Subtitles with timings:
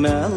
[0.00, 0.29] mel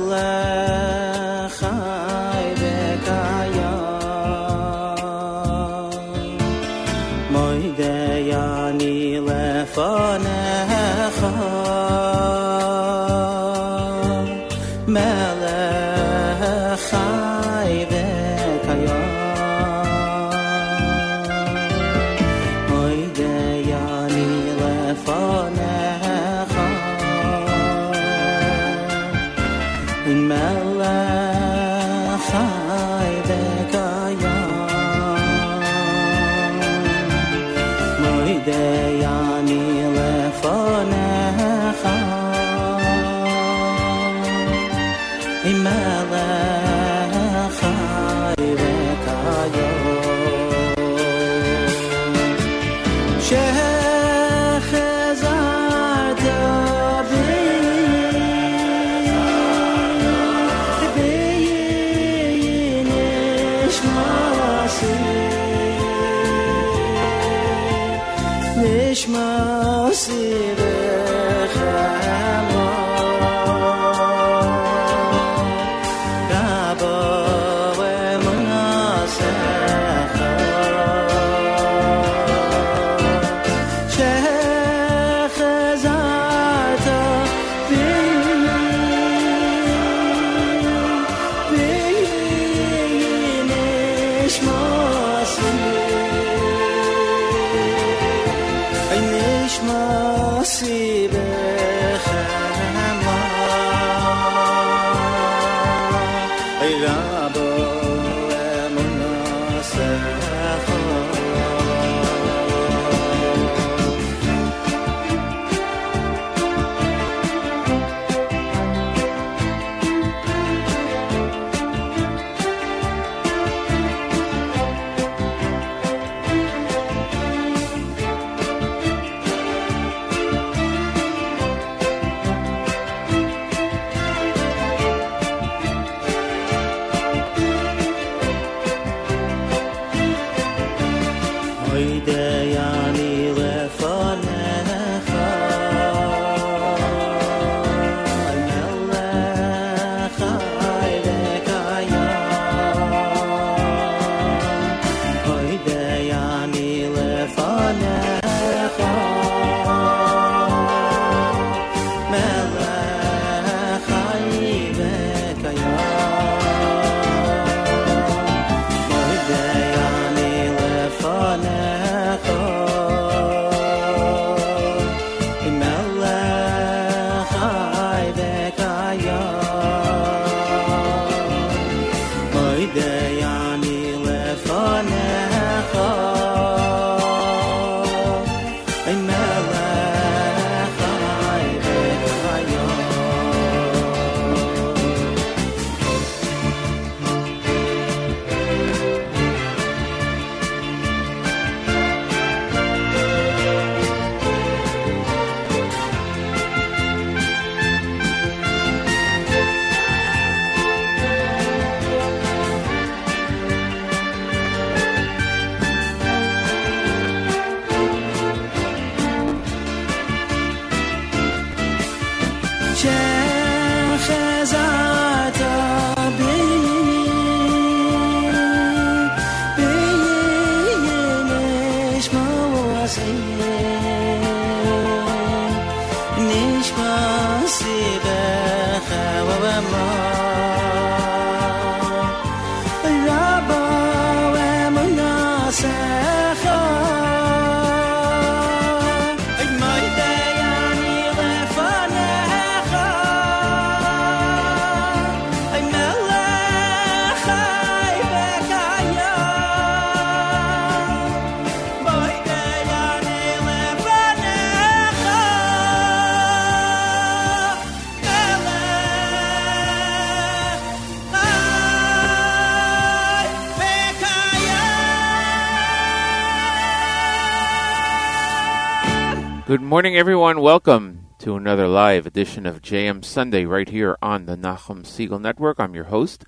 [279.84, 280.40] morning, everyone.
[280.40, 285.60] Welcome to another live edition of JM Sunday right here on the Nachum Siegel Network.
[285.60, 286.24] I'm your host,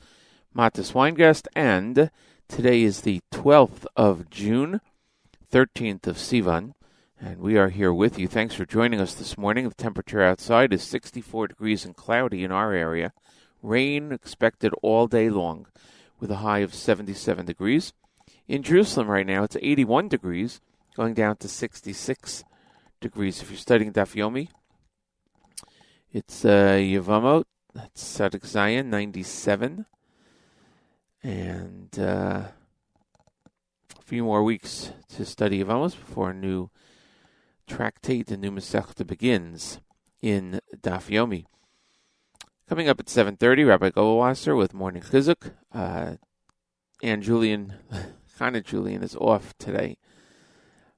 [0.54, 2.12] Matis Weingast, and
[2.50, 4.82] today is the 12th of June,
[5.54, 6.74] 13th of Sivan,
[7.18, 8.28] and we are here with you.
[8.28, 9.70] Thanks for joining us this morning.
[9.70, 13.14] The temperature outside is 64 degrees and cloudy in our area.
[13.64, 15.68] Rain expected all day long
[16.20, 17.94] with a high of 77 degrees.
[18.50, 20.60] In Jerusalem right now, it's 81 degrees,
[20.98, 22.44] going down to 66
[23.06, 23.40] degrees.
[23.40, 24.48] If you're studying Daf Yomi,
[26.12, 29.86] it's uh, Yevamot, that's Sadik Zion, 97.
[31.22, 32.46] And uh,
[34.00, 36.72] a few more weeks to study Yevamos before a new
[37.68, 39.80] tractate, a new Masechta begins
[40.20, 41.46] in Daf Yomi.
[42.68, 45.52] Coming up at 7.30, Rabbi Goldwasser with Morning Chizuk.
[45.72, 46.16] Uh,
[47.04, 47.76] and Julian,
[48.40, 49.98] Chana Julian, is off today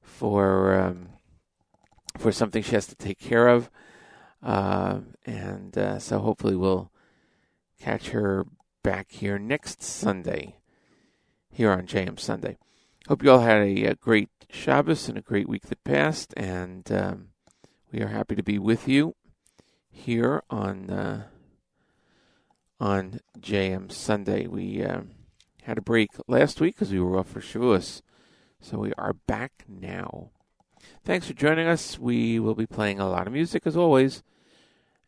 [0.02, 0.74] for...
[0.80, 1.10] Um,
[2.18, 3.70] for something she has to take care of.
[4.44, 6.92] Uh, and uh, so hopefully we'll
[7.80, 8.46] catch her
[8.84, 10.58] back here next Sunday,
[11.50, 12.58] here on JM Sunday.
[13.08, 16.90] Hope you all had a, a great Shabbos and a great week that passed, and
[16.92, 17.30] um,
[17.92, 19.16] we are happy to be with you
[19.90, 21.24] here on uh,
[22.80, 24.48] on JM Sunday.
[24.48, 25.12] We um,
[25.64, 28.02] had a break last week because we were off for Shavuos,
[28.62, 30.32] so we are back now.
[31.08, 31.98] Thanks for joining us.
[31.98, 34.24] We will be playing a lot of music as always.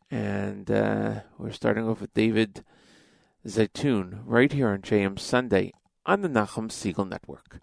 [0.10, 2.64] And uh, we're starting off with David
[3.46, 5.74] Zaitun right here on JM Sunday
[6.06, 7.60] on the Nachum Siegel Network.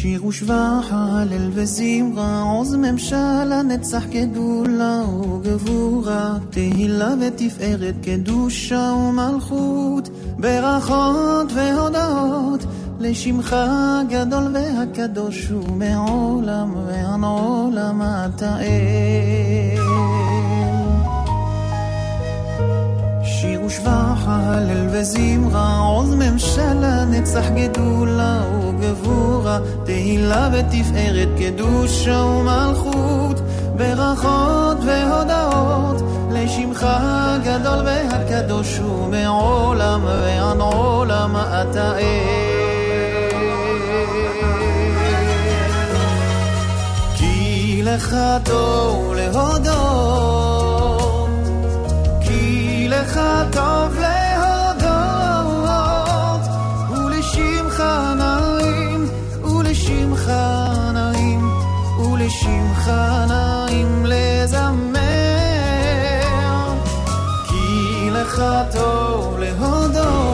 [0.00, 10.08] שיר ושבח, הלל וזמרה, עוז ממשלה, נצח גדולה וגבורה, תהילה ותפארת, קדושה ומלכות,
[10.38, 12.64] ברכות והודעות,
[13.00, 20.25] לשמך הגדול והקדוש ומעולם ועד עולם אתה אל.
[23.66, 33.40] ושבח, הלל וזמרה, עוז ממשלה, נצח גדולה וגבורה, תהילה ותפארת, קדושה ומלכות,
[33.76, 36.02] ברכות והודעות,
[36.32, 41.92] לשמך הגדול והקדוש ומעולם ועד עולם אתה
[47.14, 50.65] כי לך טוב להודות
[53.06, 53.20] לך
[53.52, 54.86] טוב להודות,
[68.72, 70.25] טוב להודות,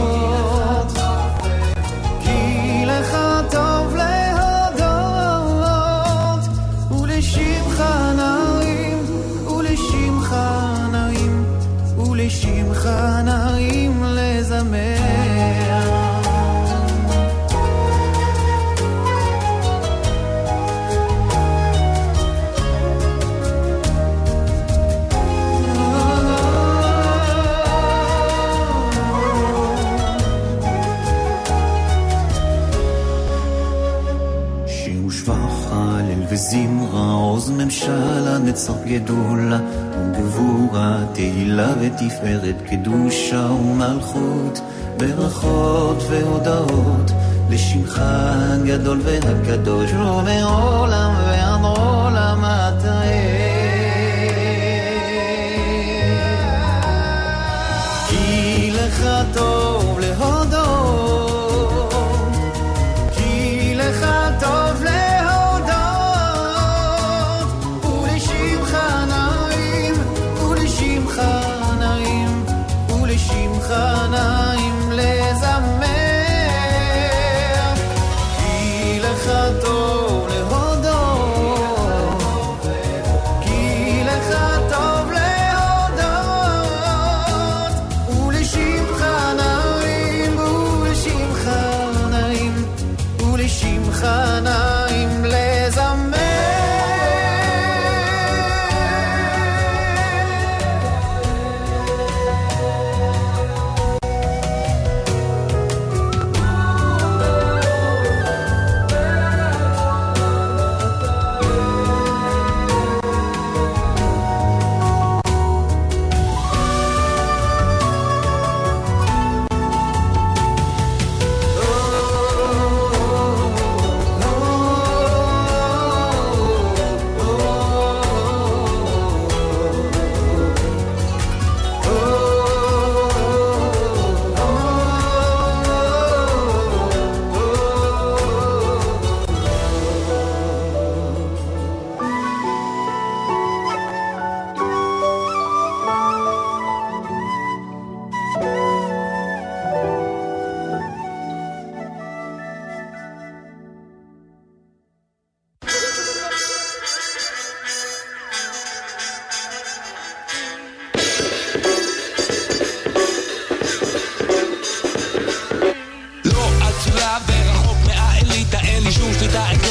[38.52, 39.58] נצח גדולה
[39.98, 44.60] וגבורה, תהילה ותפארת, קדושה ומלכות,
[44.96, 47.10] ברכות והודעות,
[47.50, 51.91] לשמך הגדול והקדוש, ומעולם ועד עולם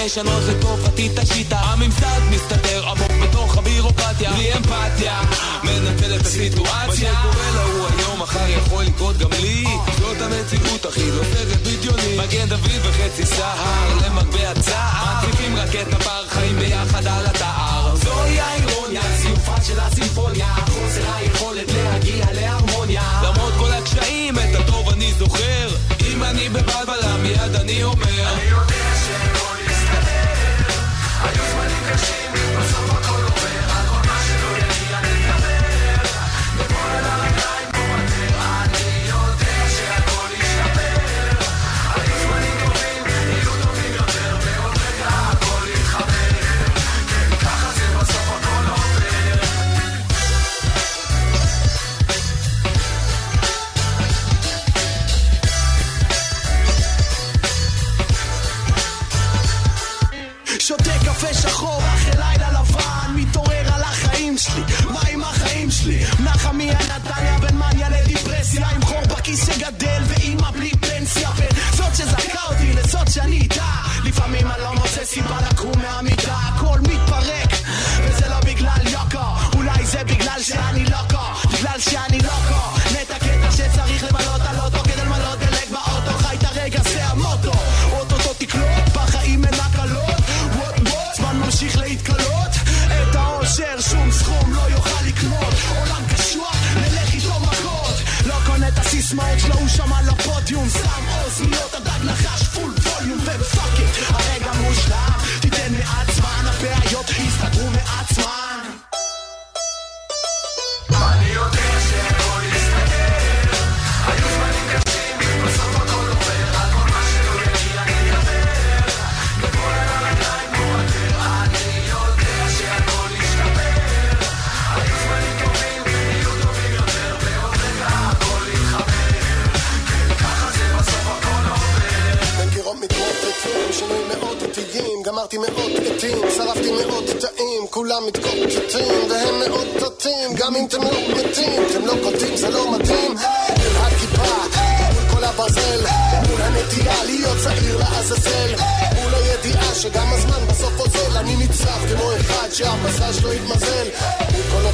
[0.06, 4.32] לשנות לטובתי את השיטה הממסד מסתתר עמוק בתוך הבירוקרטיה.
[4.32, 5.22] בלי אמפתיה
[5.64, 6.88] מנצל את הסיטואציה.
[6.88, 9.64] מה שקורה להוא היום מחר יכול לקרות גם לי.
[10.00, 12.18] זאת המציאות הכי לא סרט בדיוני.
[12.18, 19.02] מגן דוד וחצי סהר למטבע צער מציפים רקטה בר חיים ביחד על התער זוהי האירוניה
[19.22, 20.56] סיופה של הסימפוניה.
[20.66, 23.22] חוסר היכולת להגיע להרמוניה.
[23.24, 25.70] למרות כל הקשיים את הטוב אני זוכר.
[26.12, 26.86] אם אני בבד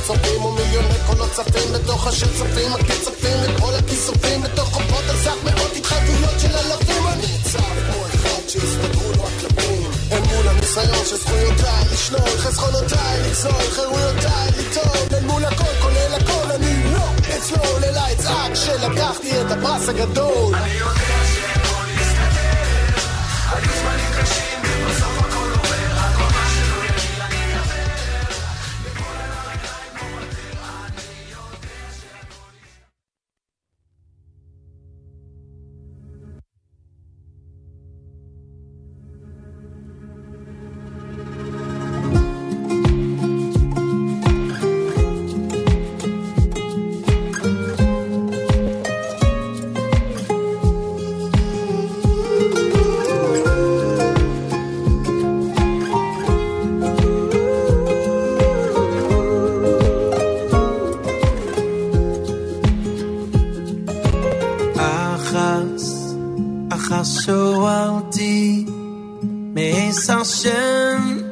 [0.10, 2.28] הצופים ומיליוני קולות צפים בתוך השיר
[2.74, 3.27] הקצפים
[66.88, 68.70] gaat zo al diep,
[69.54, 71.26] mee zal schen,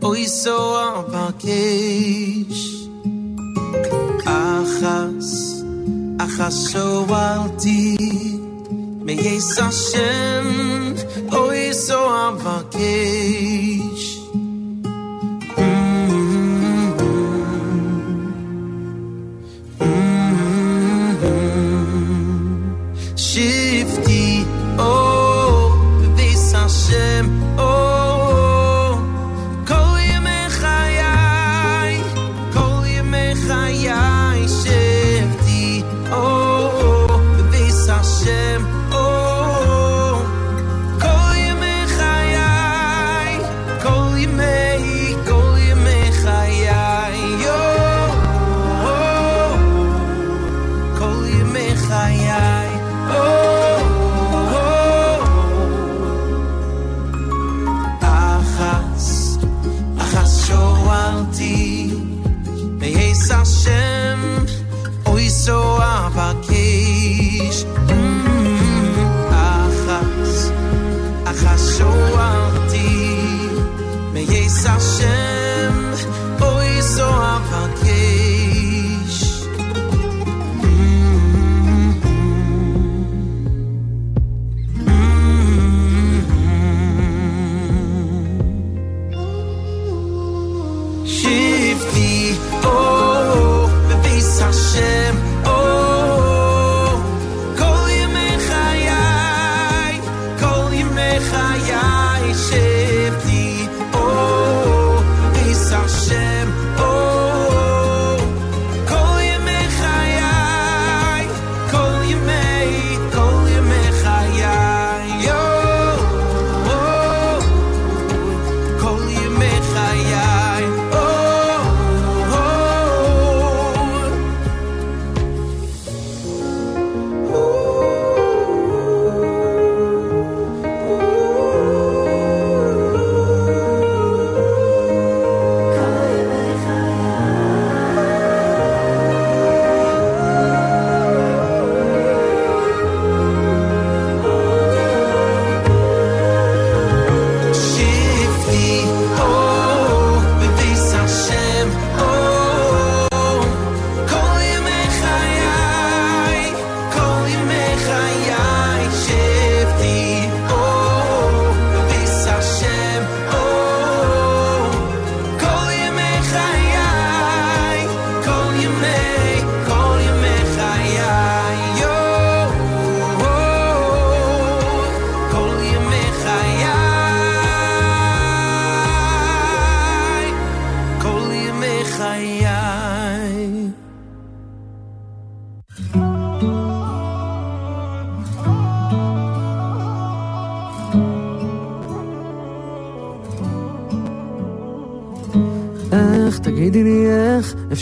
[0.00, 2.88] ooit zo al van kees.
[4.24, 5.62] Achas,
[6.16, 8.70] achas zo al diep,
[9.02, 10.96] mee zal schen,
[11.30, 13.75] ooit zo al van kees.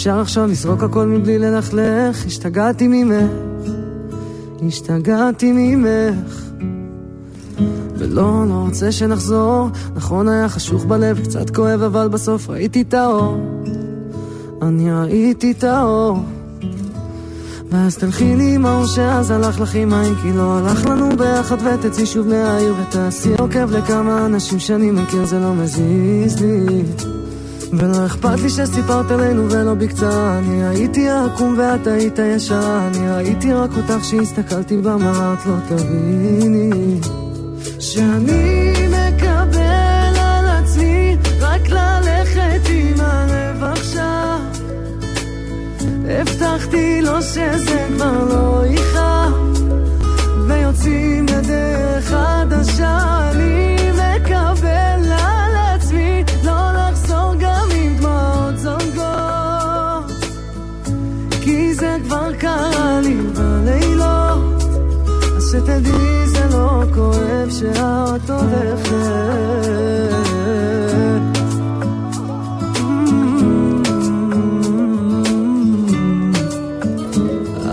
[0.05, 2.27] אפשר עכשיו לזרוק הכל מבלי ללכלך.
[2.27, 3.31] השתגעתי ממך,
[4.67, 6.43] השתגעתי ממך.
[7.97, 9.69] ולא, לא רוצה שנחזור.
[9.95, 13.37] נכון היה חשוך בלב, קצת כואב אבל בסוף ראיתי את האור.
[14.63, 16.19] אני ראיתי את האור.
[17.71, 21.57] ואז תלכי לי עם האור שאז הלך לך עם העין כי לא הלך לנו ביחד
[21.67, 26.83] ותצאי שוב מהעיר ותעשי עוקב לכמה אנשים שאני מכיר זה לא מזיז לי
[27.79, 30.39] ולא אכפת לי שסיפרת עלינו ולא בקצרה.
[30.39, 37.01] אני הייתי העקום ואת היית ישר אני ראיתי רק אותך שהסתכלתי במראה את לא תביני
[37.79, 44.39] שאני מקבל על עצמי רק ללכת עם הלב עכשיו.
[46.09, 49.33] הבטחתי לו שזה כבר לא יכאב
[50.49, 53.31] ויוצאים לדרך חדשה.
[53.31, 55.34] אני מקבל על
[65.55, 68.95] שתדעי זה לא כואב שאת הולכת.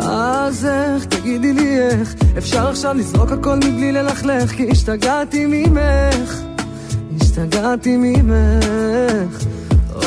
[0.02, 2.16] אז איך, תגידי לי איך?
[2.38, 6.42] אפשר עכשיו לזרוק הכל מבלי ללכלך כי השתגעתי ממך.
[7.22, 9.46] השתגעתי ממך.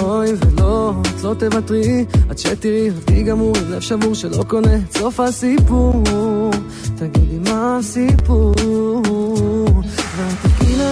[0.01, 2.05] אוי ולא, את לא תוותרי.
[2.31, 6.03] עד שתראי אותי גמור עם לב שבור שלא קונה את סוף הסיפור.
[6.97, 7.34] תגידי
[7.65, 8.55] הסיפור.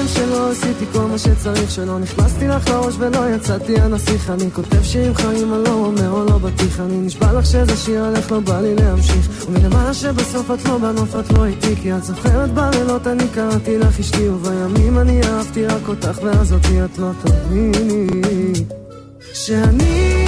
[0.03, 3.81] להם שלא עשיתי כל מה שצריך שלא נכנסתי לך לראש ולא יצאתי.
[3.81, 7.77] הנסיך אני כותב שירים חיים על לא אומר או לא בטיח אני נשבע לך שזה
[7.77, 9.47] שיר עליך לא בא לי להמשיך.
[9.49, 14.01] ומלמעלה שבסוף את לא בנוף את לא איתי כי את זוכרת בלילות אני קראתי לך
[14.01, 18.07] אשתי ובימים אני אהבתי רק אותך ואז אותי את לא תביני.
[19.35, 20.22] שאני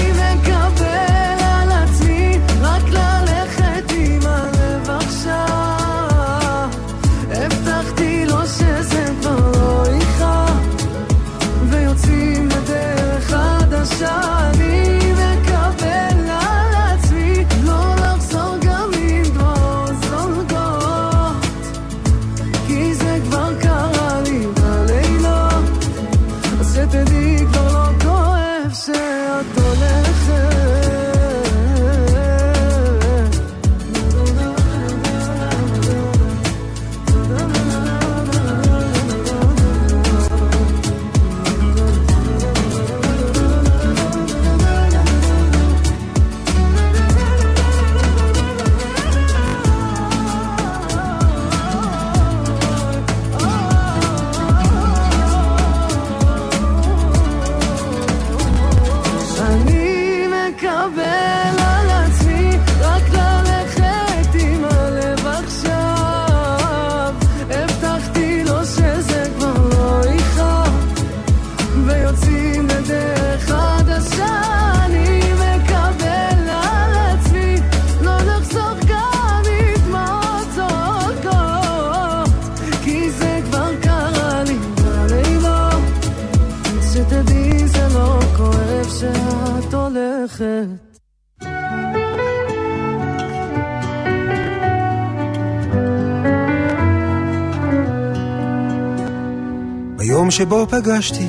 [100.35, 101.29] שבו פגשתי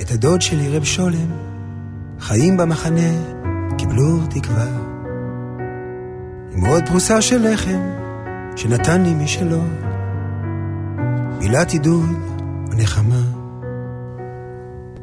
[0.00, 1.30] את הדוד שלי רב שולם,
[2.20, 3.10] חיים במחנה
[3.78, 4.66] קיבלו תקווה.
[6.52, 7.80] עם עוד פרוסה של לחם
[8.56, 9.62] שנתן לי משלו,
[11.38, 12.08] מילת עידוד
[12.70, 13.22] ונחמה.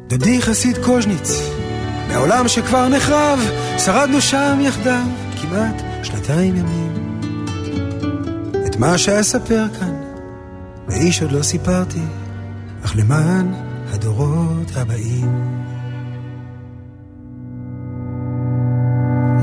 [0.06, 1.40] דודי חסיד קוז'ניץ,
[2.08, 3.40] מהעולם שכבר נחרב,
[3.78, 5.04] שרדנו שם יחדיו
[5.42, 7.20] כמעט שנתיים ימים.
[8.66, 9.94] את מה שאספר כאן,
[10.88, 12.02] לאיש עוד לא סיפרתי,
[12.88, 13.54] אך למען
[13.92, 15.58] הדורות הבאים.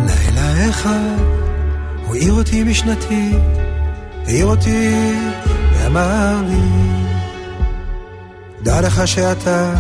[0.06, 1.16] לילה אחד
[2.06, 3.32] הוא העיר אותי משנתי,
[4.26, 5.14] העיר אותי
[5.74, 6.68] ואמר לי,
[8.62, 9.74] דע לך שאתה,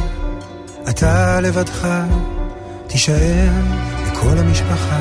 [0.89, 1.88] אתה לבדך,
[2.88, 3.51] תישאר
[4.08, 4.99] לכל המשפחה.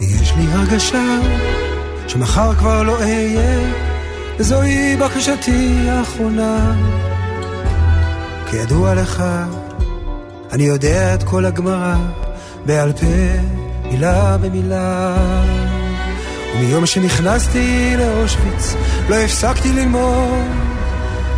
[0.00, 1.18] ויש לי הרגשה
[2.08, 3.93] שמחר כבר לא אהיה
[4.38, 6.74] וזוהי בקשתי האחרונה.
[8.50, 9.24] כידוע לך,
[10.52, 11.96] אני יודע את כל הגמרא
[12.66, 13.06] בעל פה,
[13.84, 15.16] מילה במילה.
[16.56, 18.74] ומיום שנכנסתי לאושוויץ
[19.08, 20.44] לא הפסקתי ללמוד.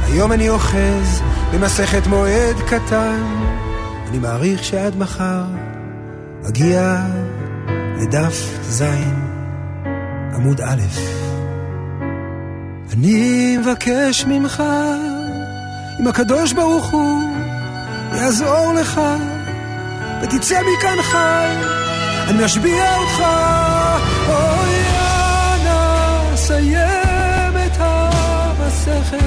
[0.05, 3.23] היום אני אוחז במסכת מועד קטן,
[4.09, 5.43] אני מעריך שעד מחר
[6.49, 6.97] אגיע
[8.01, 8.83] לדף ז',
[10.35, 11.26] עמוד א'.
[12.99, 14.63] אני מבקש ממך,
[16.01, 17.37] אם הקדוש ברוך הוא
[18.13, 19.01] יעזור לך,
[20.23, 21.55] ותצא מכאן חי,
[22.29, 23.25] אני משביע אותך,
[24.29, 29.19] אוי אנא סיים את המסכת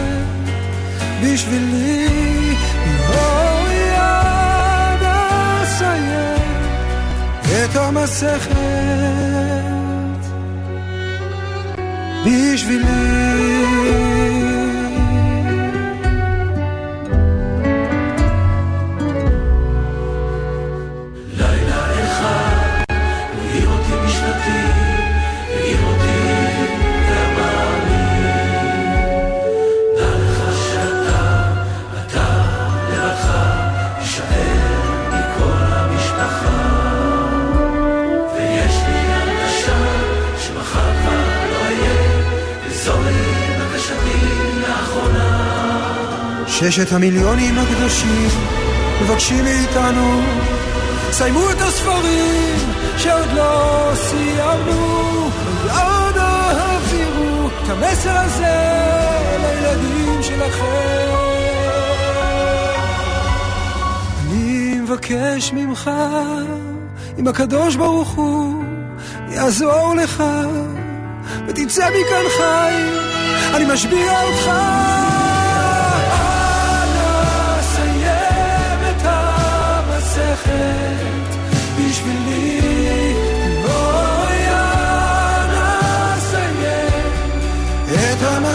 [1.24, 2.56] בשבילי,
[3.10, 6.42] אוי אנא סיים
[7.66, 9.09] את המסכת
[12.26, 14.09] me esvilei.
[46.60, 48.30] ששת המיליונים הקדושים
[49.02, 50.22] מבקשים מאיתנו
[51.12, 52.58] סיימו את הספרים
[52.98, 55.30] שעוד לא סיימנו.
[55.64, 58.58] מיד העבירו את המסר הזה
[59.42, 61.14] לילדים שלכם.
[64.22, 65.92] אני מבקש ממך
[67.20, 68.64] אם הקדוש ברוך הוא
[69.30, 70.24] יעזור לך
[71.48, 72.74] ותצא מכאן חי
[73.56, 74.52] אני משביע אותך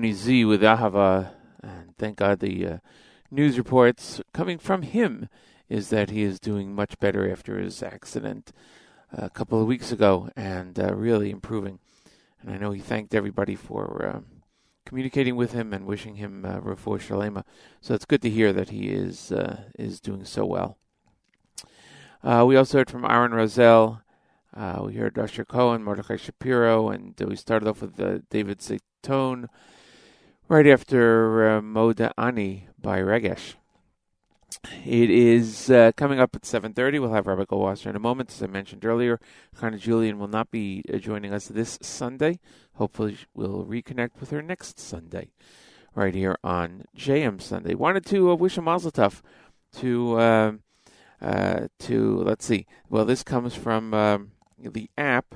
[0.05, 1.31] Yoni Z with Ahava.
[1.63, 2.79] And thank God the uh,
[3.31, 5.31] news reports coming from him
[5.71, 8.53] is that he is doing much better after his accident
[9.11, 11.79] a couple of weeks ago and uh, really improving.
[12.43, 14.21] And I know he thanked everybody for uh,
[14.85, 17.43] communicating with him and wishing him uh, refuah shalema.
[17.81, 20.77] So it's good to hear that he is uh, is doing so well.
[22.23, 24.03] Uh, we also heard from Aaron Razel.
[24.55, 29.49] Uh, we heard Usher Cohen, Mordechai Shapiro, and we started off with David Zeitone
[30.49, 33.55] right after uh, Moda Ani by Regesh.
[34.85, 37.01] It is uh, coming up at 7.30.
[37.01, 38.31] We'll have Rabbi Goldwasser in a moment.
[38.31, 39.19] As I mentioned earlier,
[39.59, 42.39] Chana Julian will not be uh, joining us this Sunday.
[42.75, 45.31] Hopefully we'll reconnect with her next Sunday
[45.95, 47.75] right here on JM Sunday.
[47.75, 49.23] Wanted to uh, wish a mazel tov
[49.79, 50.53] to, uh,
[51.21, 55.35] uh, to, let's see, well, this comes from um, the app.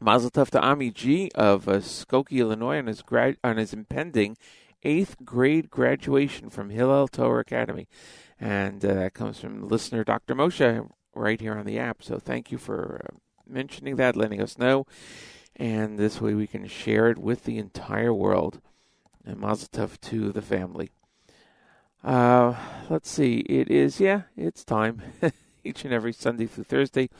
[0.00, 4.36] Mazel tov to Ami G of uh, Skokie, Illinois on his, grad- on his impending
[4.84, 7.88] eighth grade graduation from Hillel Torah Academy.
[8.40, 10.34] And uh, that comes from listener Dr.
[10.34, 12.02] Moshe right here on the app.
[12.02, 14.86] So thank you for uh, mentioning that, letting us know.
[15.56, 18.60] And this way we can share it with the entire world.
[19.24, 20.90] And mazel tov to the family.
[22.04, 22.54] Uh,
[22.88, 23.38] let's see.
[23.40, 25.02] It is, yeah, it's time.
[25.64, 27.10] Each and every Sunday through Thursday,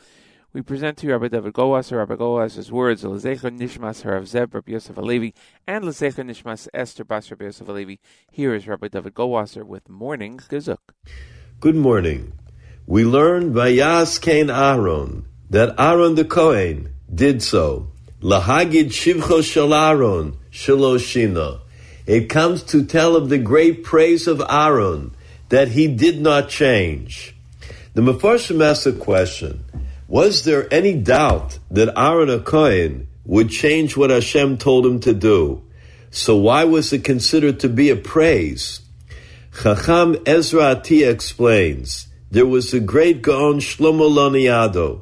[0.51, 4.71] we present to you Rabbi David Goldwasser, Rabbi Goldwasser's words, Lezecha Nishmas Harav Zeb, Rabbi
[4.71, 5.33] Yosef Alevi,
[5.67, 7.99] and Lezecha Nishmas Esther Bas Rabbi Yosef Alevi.
[8.31, 10.79] Here is Rabbi David Goldwasser with Morning Chizuk.
[11.59, 12.33] Good morning.
[12.87, 17.91] We learned by Yas Kain Aaron that Aaron the Kohen did so.
[18.21, 21.61] Lahagid Shivcho Shel Aaron Shaloshina.
[22.07, 25.15] It comes to tell of the great praise of Aaron
[25.49, 27.35] that he did not change.
[27.93, 29.63] The Mefarshim asks a question.
[30.09, 35.61] Was there any doubt that Aaron a would change what Hashem told him to do?
[36.09, 38.81] So why was it considered to be a praise?
[39.61, 45.01] Chacham Ezra Atiya explains, there was a great Gaon Shlomo Laniado.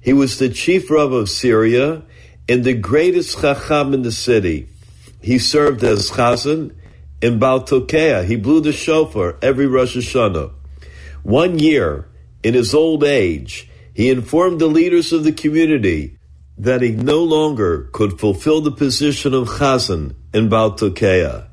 [0.00, 2.04] He was the chief Rav of Syria
[2.48, 4.70] and the greatest Chacham in the city.
[5.20, 6.74] He served as Chazan
[7.20, 8.24] in Baltokea.
[8.24, 10.52] He blew the shofar every Rosh Hashanah.
[11.22, 12.08] One year,
[12.42, 16.16] in his old age, he informed the leaders of the community
[16.56, 21.48] that he no longer could fulfill the position of Chazan in Baltokea.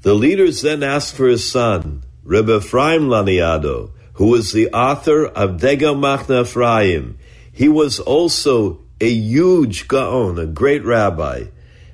[0.00, 5.60] The leaders then asked for his son, Rebbe Ephraim Laniado, who was the author of
[5.60, 7.18] Degel Machna Ephraim.
[7.52, 11.48] He was also a huge Gaon, a great rabbi.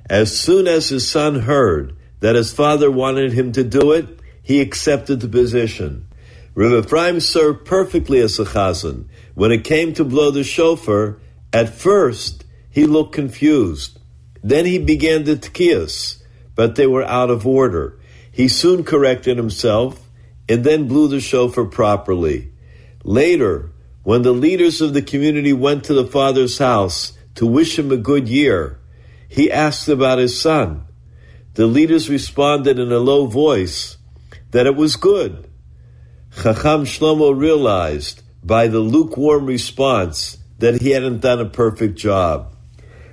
[0.09, 4.07] As soon as his son heard that his father wanted him to do it,
[4.41, 6.07] he accepted the position.
[6.57, 9.05] Rebbe Ephraim served perfectly as a chazan.
[9.35, 11.19] When it came to blow the shofar,
[11.53, 13.99] at first he looked confused.
[14.41, 16.19] Then he began the tkiyas,
[16.55, 17.99] but they were out of order.
[18.31, 20.09] He soon corrected himself
[20.49, 22.51] and then blew the shofar properly.
[23.03, 23.69] Later,
[24.01, 27.97] when the leaders of the community went to the father's house to wish him a
[27.97, 28.79] good year,
[29.29, 30.87] he asked about his son.
[31.53, 33.97] The leaders responded in a low voice
[34.49, 35.46] that it was good.
[36.43, 42.53] Chacham Shlomo realized by the lukewarm response that he hadn't done a perfect job.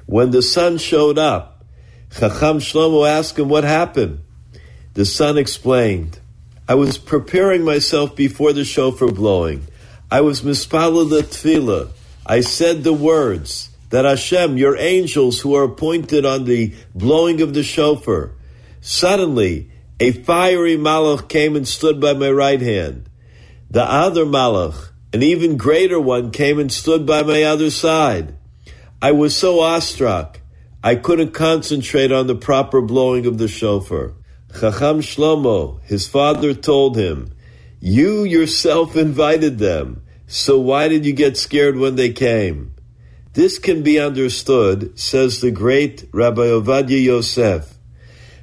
[0.04, 1.64] When the son showed up,
[2.10, 4.20] Chacham Shlomo asked him what happened.
[4.92, 6.20] The son explained,
[6.68, 9.68] I was preparing myself before the shofar blowing.
[10.10, 11.88] I was mispala the tefillah.
[12.26, 17.54] I said the words that Hashem, your angels who are appointed on the blowing of
[17.54, 18.32] the shofar.
[18.82, 23.08] Suddenly, a fiery malach came and stood by my right hand.
[23.74, 28.36] The other malach, an even greater one, came and stood by my other side.
[29.02, 30.38] I was so awestruck,
[30.84, 34.14] I couldn't concentrate on the proper blowing of the shofar.
[34.52, 37.34] Chacham Shlomo, his father told him,
[37.80, 42.76] You yourself invited them, so why did you get scared when they came?
[43.32, 47.74] This can be understood, says the great Rabbi Ovadia Yosef,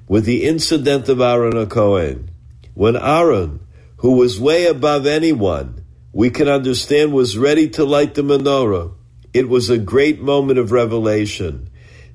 [0.10, 2.32] with the incident of Aaron Cohen.
[2.74, 3.62] When Aaron,
[4.02, 8.92] who was way above anyone, we can understand was ready to light the menorah,
[9.32, 11.70] it was a great moment of revelation.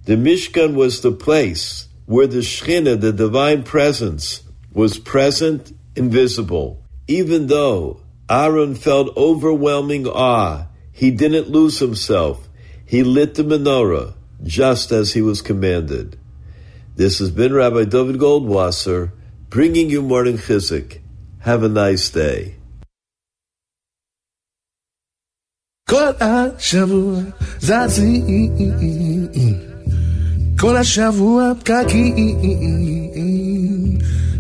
[0.05, 6.83] The Mishkan was the place where the Shekhinah, the divine presence, was present and visible.
[7.07, 12.49] Even though Aaron felt overwhelming awe, he didn't lose himself.
[12.85, 16.19] He lit the menorah just as he was commanded.
[16.97, 19.13] This has been Rabbi David Goldwasser
[19.51, 21.01] bringing you morning chizuk.
[21.47, 22.43] Have a nice day.
[25.89, 27.21] כל השבוע
[27.61, 29.29] זזים,
[30.59, 32.39] כל השבוע פקקים,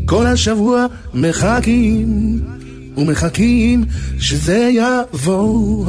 [0.06, 2.40] כל השבוע מחכים
[2.96, 3.84] ומחכים
[4.18, 5.86] שזה יבוא.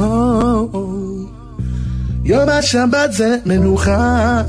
[2.24, 4.42] יום השבת זה מנוחה,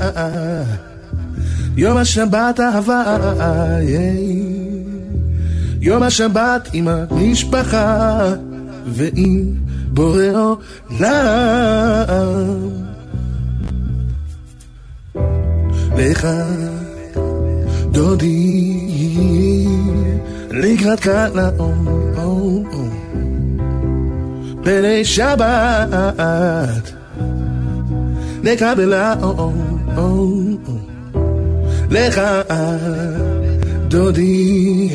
[1.78, 3.18] יום השבת אהבה,
[5.82, 8.34] יום השבת עם המשפחה
[8.86, 9.54] ועם
[9.88, 11.10] בורא עולם.
[15.98, 16.28] לך
[17.92, 18.88] דודי
[20.52, 22.66] לקראת קהל האור
[24.64, 26.92] פני שבת
[28.44, 29.54] נקבל האור
[31.90, 32.22] לך
[33.88, 34.90] דודי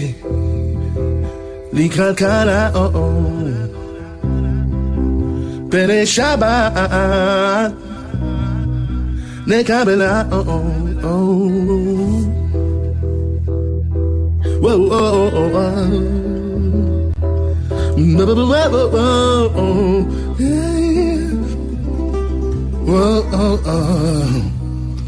[1.74, 3.48] לקראת קהל האור
[5.70, 7.72] פני שבת
[9.48, 10.80] נקבל האור
[14.62, 15.30] וואו וואו
[22.86, 23.58] וואו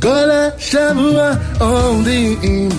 [0.02, 2.70] כל השבוע עומדים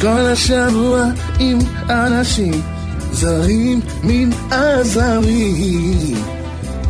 [0.00, 1.04] כל השבוע
[1.38, 1.58] עם
[1.90, 2.71] אנשים
[3.13, 6.15] זרים מן הזרים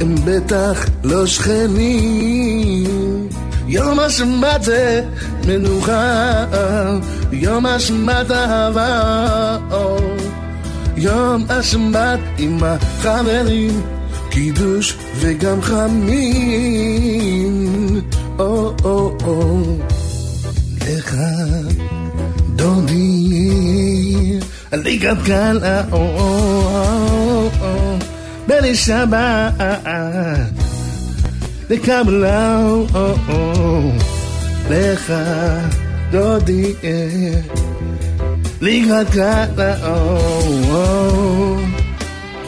[0.01, 3.27] הם בטח לא שכנים.
[3.67, 5.05] יום השבת זה
[5.47, 6.45] מנוחה,
[7.31, 9.57] יום השבת אהבה,
[10.97, 13.81] יום השבת עם החברים,
[14.29, 17.49] קידוש וגם חמין,
[18.39, 19.63] או או או,
[20.81, 21.15] לך
[22.55, 23.82] דודי,
[24.72, 27.96] ליגת קלה, או או או,
[28.46, 29.52] בני שבת
[31.70, 32.86] לקבלו
[34.70, 35.12] לך
[36.10, 36.72] דודי
[38.60, 40.18] לקראת קלאו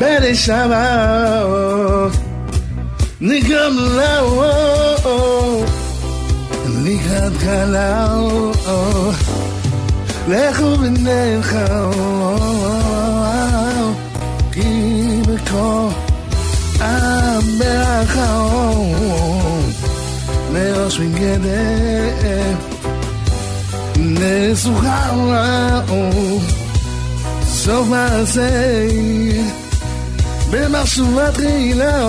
[0.01, 2.12] בני שבת
[3.20, 4.45] נקבלו
[6.85, 8.53] לקראת קלאו
[10.28, 11.91] לכו ונלכו
[14.53, 15.91] כי בקור
[16.81, 18.41] המאחרון
[20.53, 22.55] לראש מגדר
[23.97, 25.31] נסוחר
[27.47, 28.87] סוף מעשה
[30.51, 32.07] במחשבה תחילה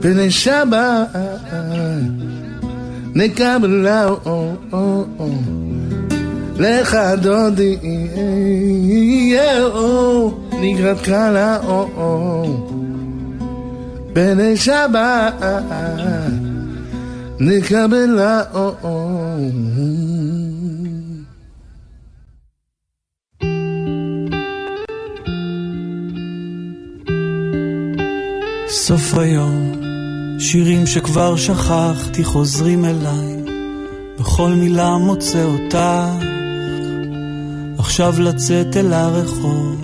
[0.00, 1.08] פני שבת
[3.14, 4.08] נקבלה
[6.58, 7.76] לך דודי
[10.62, 11.58] לקראת קלה
[14.12, 15.42] פני שבת
[17.40, 18.42] נקבלה
[28.73, 29.71] סוף היום,
[30.39, 33.53] שירים שכבר שכחתי חוזרים אליי,
[34.19, 35.77] בכל מילה מוצא אותך,
[37.77, 39.81] עכשיו לצאת אל הרחוב.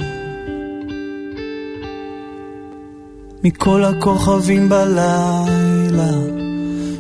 [3.44, 6.12] מכל הכוכבים בלילה,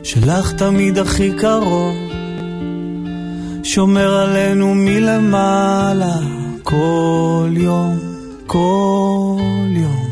[0.03, 1.95] שלך תמיד הכי קרוב,
[3.63, 6.19] שומר עלינו מלמעלה,
[6.63, 7.97] כל יום,
[8.47, 10.06] כל יום.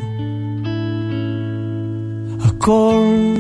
[2.66, 3.36] הכל,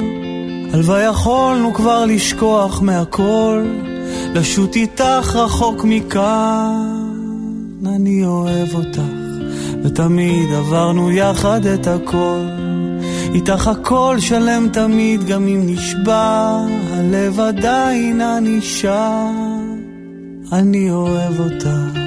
[0.74, 3.66] הלוואי יכולנו כבר לשכוח מהכל,
[4.34, 7.06] לשוט איתך רחוק מכאן.
[7.96, 9.02] אני אוהב אותך,
[9.84, 12.40] ותמיד עברנו יחד את הכל.
[13.34, 16.58] איתך הכל שלם תמיד, גם אם נשבע,
[16.92, 18.22] הלב עדיין
[18.62, 19.36] שם.
[20.52, 22.00] אני אוהב אותך.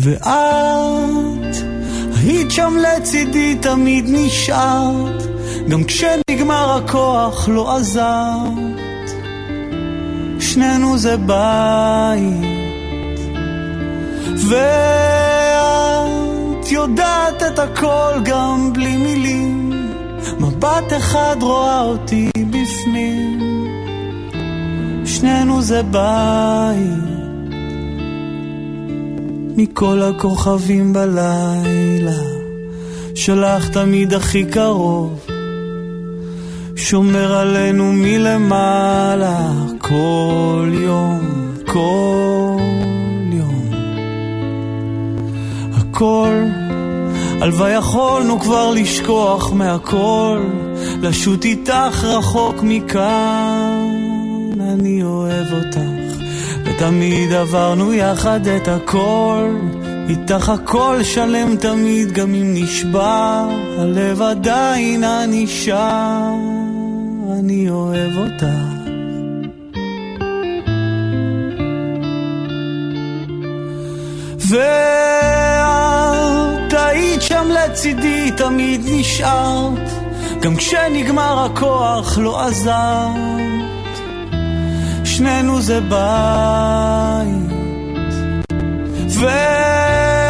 [0.00, 1.03] ואת
[2.26, 5.22] היית שם לצידי, תמיד נשארת,
[5.68, 9.10] גם כשנגמר הכוח לא עזרת.
[10.40, 12.54] שנינו זה בית.
[14.48, 15.12] ואת
[16.70, 19.70] יודעת את הכל גם בלי מילים,
[20.40, 23.40] מבט אחד רואה אותי בפנים.
[25.04, 27.13] שנינו זה בית.
[29.56, 32.22] מכל הכוכבים בלילה,
[33.14, 35.20] שלח תמיד הכי קרוב.
[36.76, 39.48] שומר עלינו מלמעלה
[39.78, 41.20] כל יום,
[41.66, 42.58] כל
[43.32, 43.70] יום.
[45.72, 46.44] הכל,
[47.40, 50.42] הלוואי יכולנו כבר לשכוח מהכל,
[51.02, 53.88] לשוט איתך רחוק מכאן,
[54.60, 55.93] אני אוהב אותך,
[56.76, 59.56] ותמיד עברנו יחד את הכל.
[60.08, 63.46] איתך הכל שלם תמיד, גם אם נשבע,
[63.78, 66.34] הלב עדיין אני שם.
[67.38, 68.44] אני אוהב אותך.
[74.48, 74.54] ואת
[76.72, 79.90] היית שם לצידי, תמיד נשארת,
[80.40, 83.53] גם כשנגמר הכוח לא עזרת.
[85.16, 87.52] שנינו זה בית,
[89.20, 90.28] ואת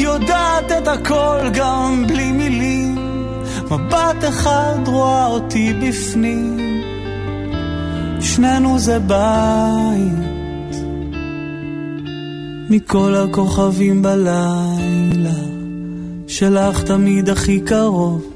[0.00, 2.98] יודעת את הכל גם בלי מילים.
[3.70, 6.82] מבט אחד רואה אותי בפנים,
[8.20, 10.26] שנינו זה בית.
[12.70, 15.40] מכל הכוכבים בלילה,
[16.28, 18.32] שלך תמיד הכי קרוב,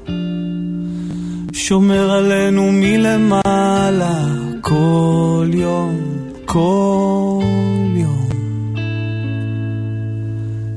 [1.53, 5.99] שומר עלינו מלמעלה, כל יום,
[6.45, 7.43] כל
[7.95, 8.29] יום.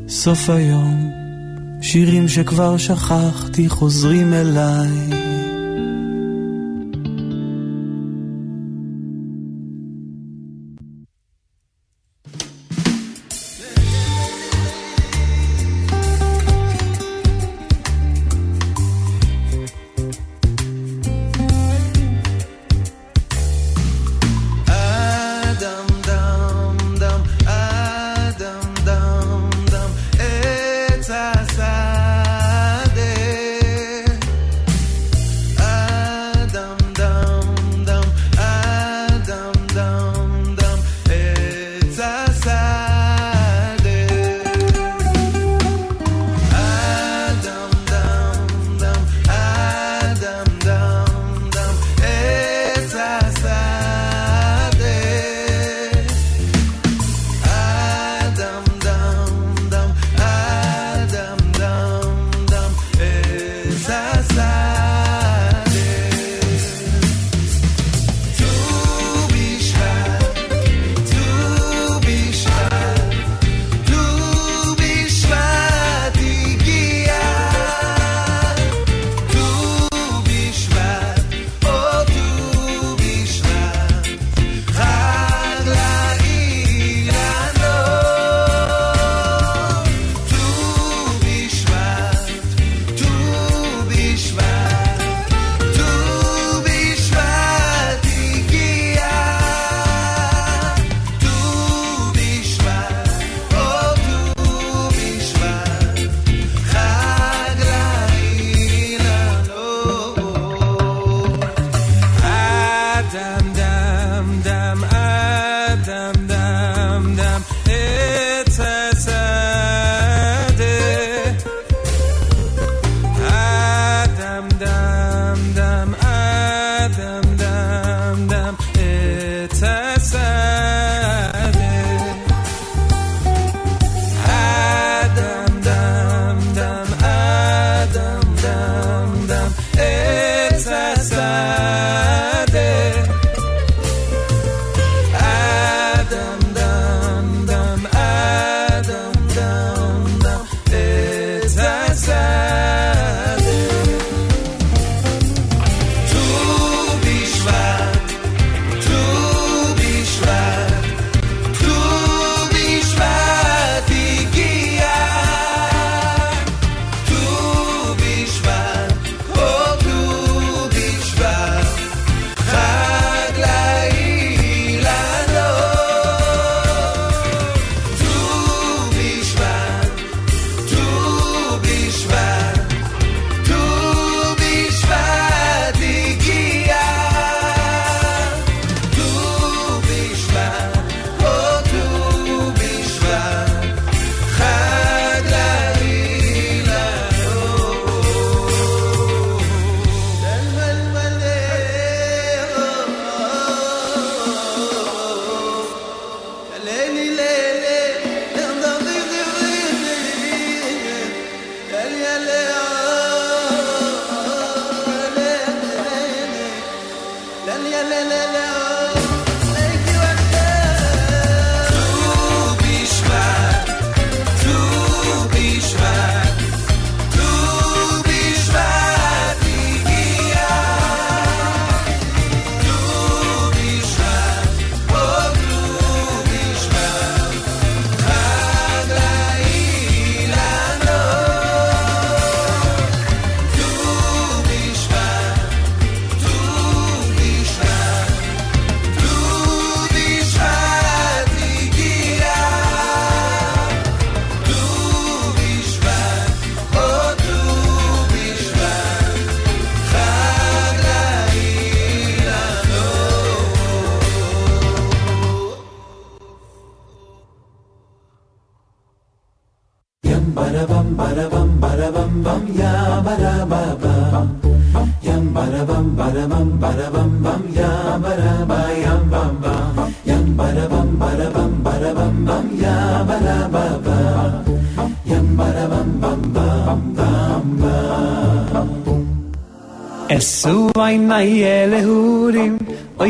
[0.09, 1.11] סוף היום
[1.81, 5.24] שירים שכבר שכחתי חוזרים אליי.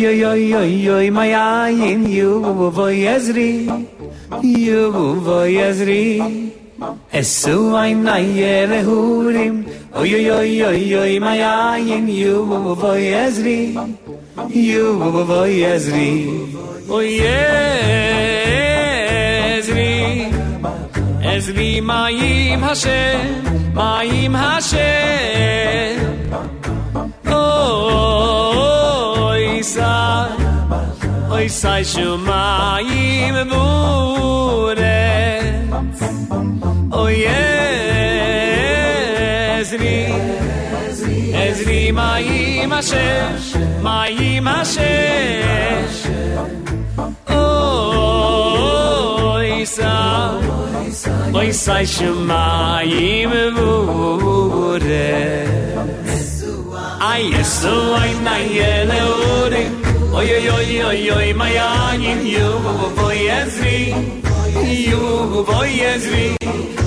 [0.04, 2.30] Oy oy oy oy oy mayayin yu
[2.76, 3.64] voy ezri.
[4.42, 4.92] Yu
[5.24, 6.20] voy ezri.
[7.10, 8.26] Esu aynay
[8.68, 9.64] lehurim
[9.96, 12.44] Oy oy oy oy oy mayayin yu
[12.82, 13.78] voy ezri.
[14.52, 14.92] Yu
[15.28, 16.28] voy ezri.
[16.90, 17.20] Oy
[19.56, 20.28] ezri.
[21.34, 23.42] Ezri mayim Hashem.
[23.74, 26.13] Mayim Hashem
[31.36, 35.02] oi sai shumai me bure.
[37.02, 37.16] Oi
[39.58, 39.98] ezri
[41.44, 43.06] ezri mai ma she
[43.86, 44.94] mai ma she
[48.46, 50.34] oi sai
[51.38, 53.42] oi sai shumai me
[57.06, 58.98] Ay, eso ay na yele
[59.36, 59.62] ore.
[60.16, 62.48] Oy oy oy oy oy my ayin you
[62.96, 63.92] boy ezri.
[64.88, 66.26] You boy ezri.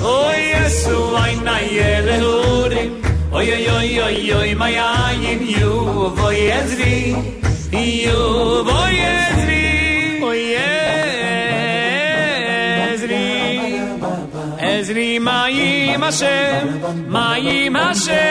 [0.02, 2.82] Oy eso ay na yele ore.
[3.30, 5.74] Oy oy oy oy oy my ayin you
[6.18, 6.98] boy ezri.
[7.70, 8.18] You
[8.66, 9.57] boy ezri.
[14.98, 16.38] Ni mai mashe,
[17.14, 18.26] mai mashe.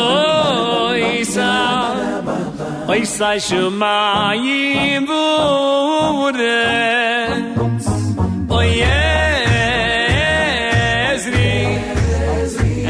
[0.00, 1.04] Oy
[1.34, 1.50] sa,
[2.92, 6.62] oy sa shu mai vure.
[8.58, 8.72] Oy
[11.12, 11.54] ezri,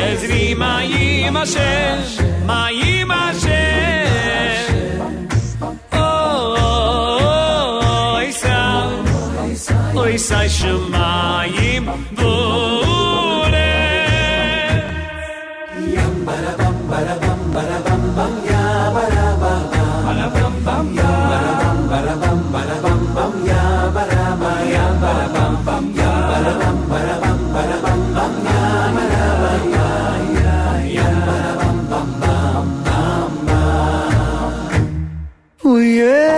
[0.08, 0.92] ezri mai
[1.36, 1.72] mashe,
[2.48, 4.01] mai mashe.
[10.12, 13.52] אוי סי שמיים ואורץ.
[15.86, 19.62] ים בלה בם בלה בם בלה בם בם יא בלה בם
[20.04, 23.54] בלה בם בם יא בלה בם בלה בם בלה בם בם יא
[23.94, 28.60] בלה בם יא בלה בם בם יא בלה בם בלה בם בלה בם בם יא
[28.94, 29.64] בלה בם
[30.88, 33.62] יא בלה בם בם בם בם בם
[35.64, 36.32] Oh yeah,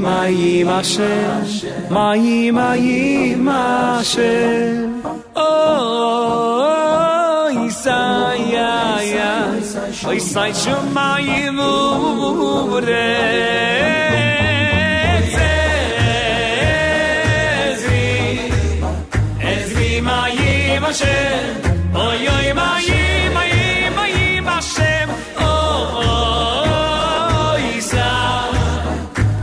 [0.00, 1.44] Mayim Hashem,
[1.90, 5.02] Mayim, Mayim Hashem.
[5.36, 6.70] Oh,
[7.66, 9.60] Isaiah, yeah.
[10.04, 11.58] Oh, Isaiah, Shemayim,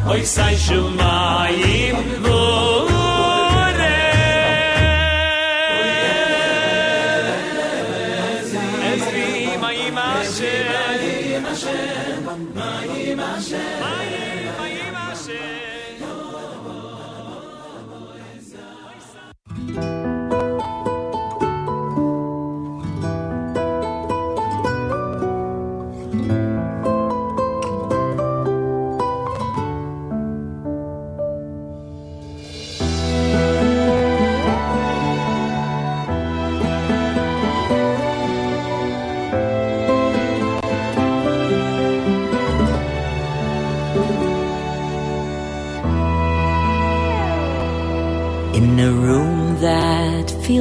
[0.08, 0.88] Hoy sai shul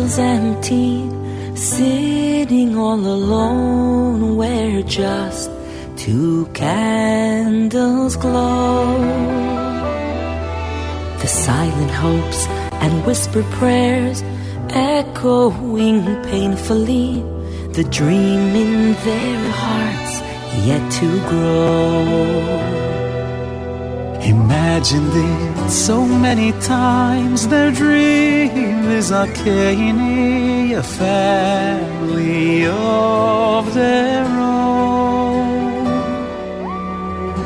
[0.06, 1.10] feels empty,
[1.56, 5.50] sitting all alone, where just
[5.96, 8.98] two candles glow.
[11.20, 12.46] The silent hopes
[12.82, 14.22] and whispered prayers
[14.70, 17.22] echoing painfully,
[17.72, 20.20] the dream in their hearts
[20.66, 22.85] yet to grow.
[24.76, 27.48] Imagined it so many times.
[27.48, 35.86] Their dream is a Kaini, a family of their own.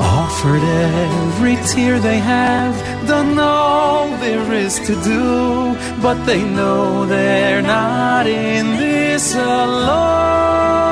[0.01, 2.75] Offered every tear they have,
[3.07, 10.90] done all there is to do, but they know they're not in this alone.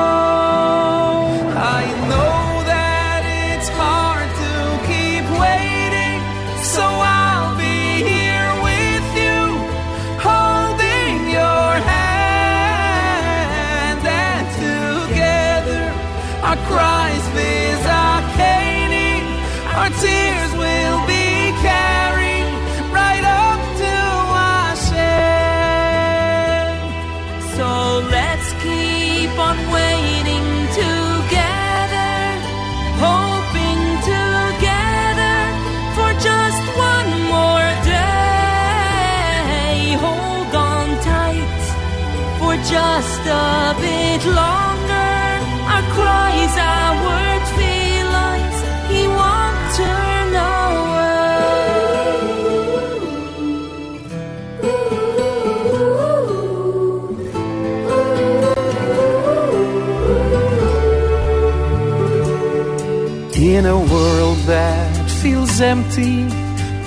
[63.59, 66.23] In a world that feels empty,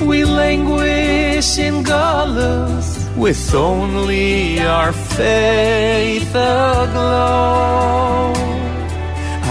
[0.07, 8.33] we languish in galus with only our faith aglow.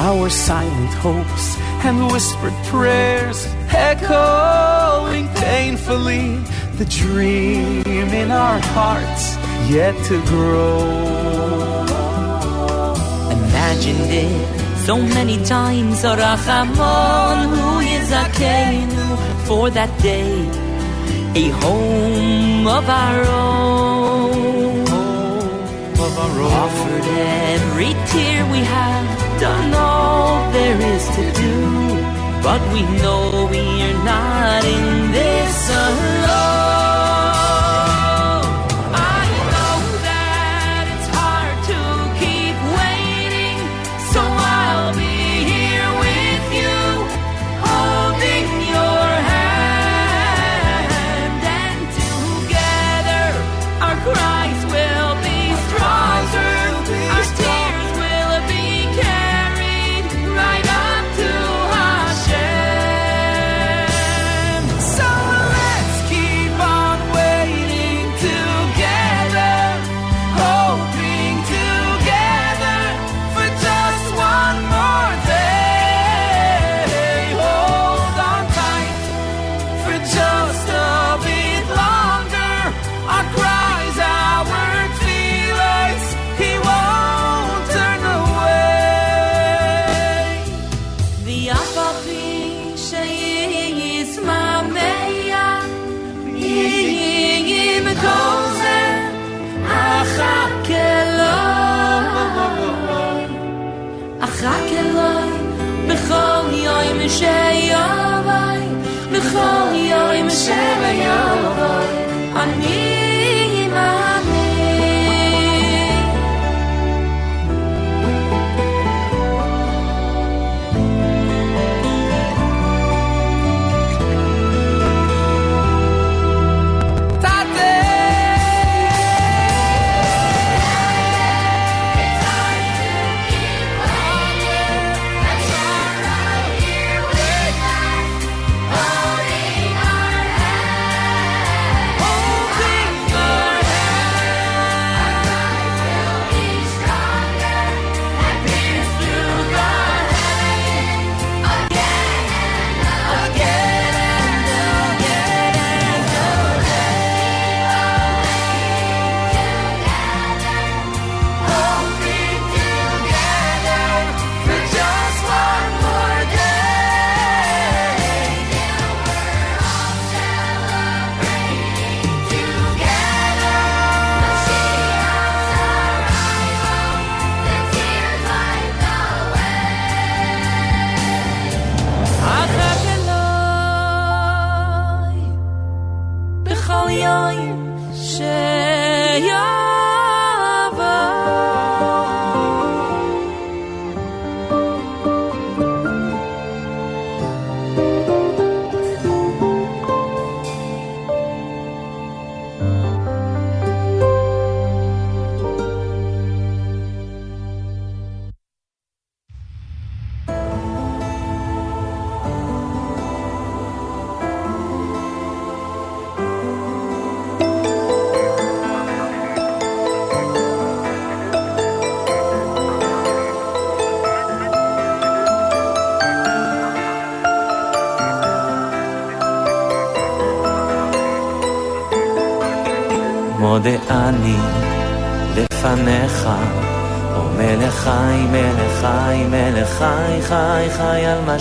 [0.07, 6.37] Our silent hopes and whispered prayers echoing painfully
[6.79, 9.35] the dream in our hearts
[9.69, 11.85] yet to grow.
[13.29, 14.60] imagined it
[14.91, 15.99] so many times.
[16.21, 19.05] Rachamon hu yizakenu
[19.47, 20.33] for that day,
[21.43, 24.81] a home of our own.
[26.63, 27.07] Offered
[27.51, 29.07] every tear we have,
[29.43, 31.55] done all there is to do,
[32.47, 33.21] but we know
[33.51, 34.87] we're not in
[35.17, 36.60] this alone.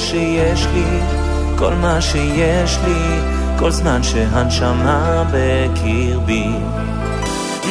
[0.01, 1.01] שיש לי,
[1.59, 3.20] כל מה שיש לי,
[3.59, 6.48] כל זמן שהנשמה בקרבי.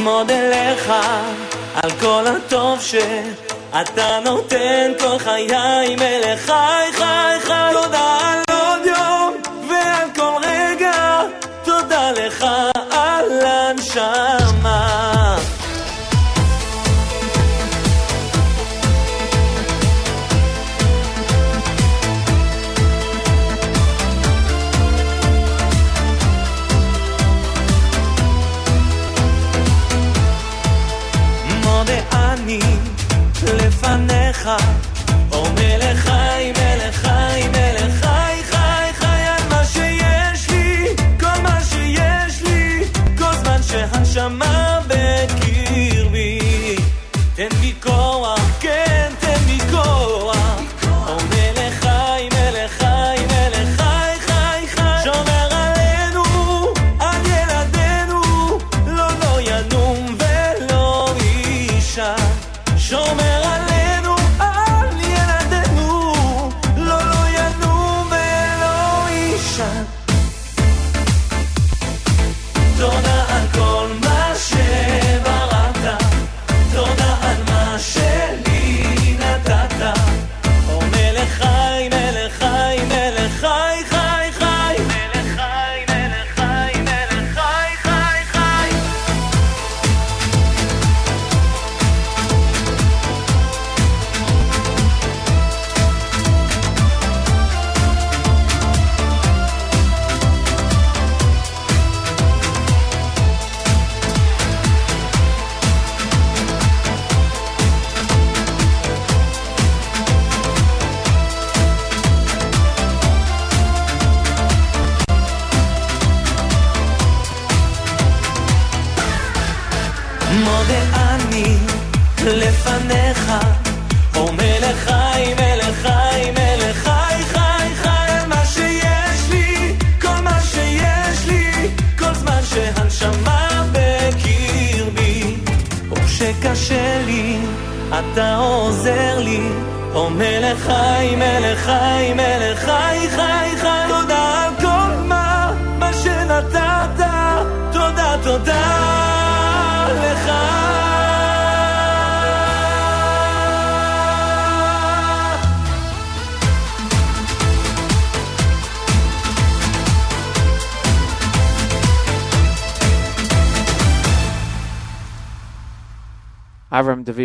[0.04, 0.94] מודה לך
[1.84, 7.72] על כל הטוב שאתה נותן כל חיי, מלך חי חי חי.
[7.74, 8.49] תודה על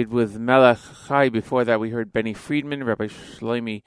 [0.04, 0.78] David with Melech
[1.08, 1.30] Chai.
[1.30, 3.82] Before that, we heard Benny Friedman, Rabbi Shlomi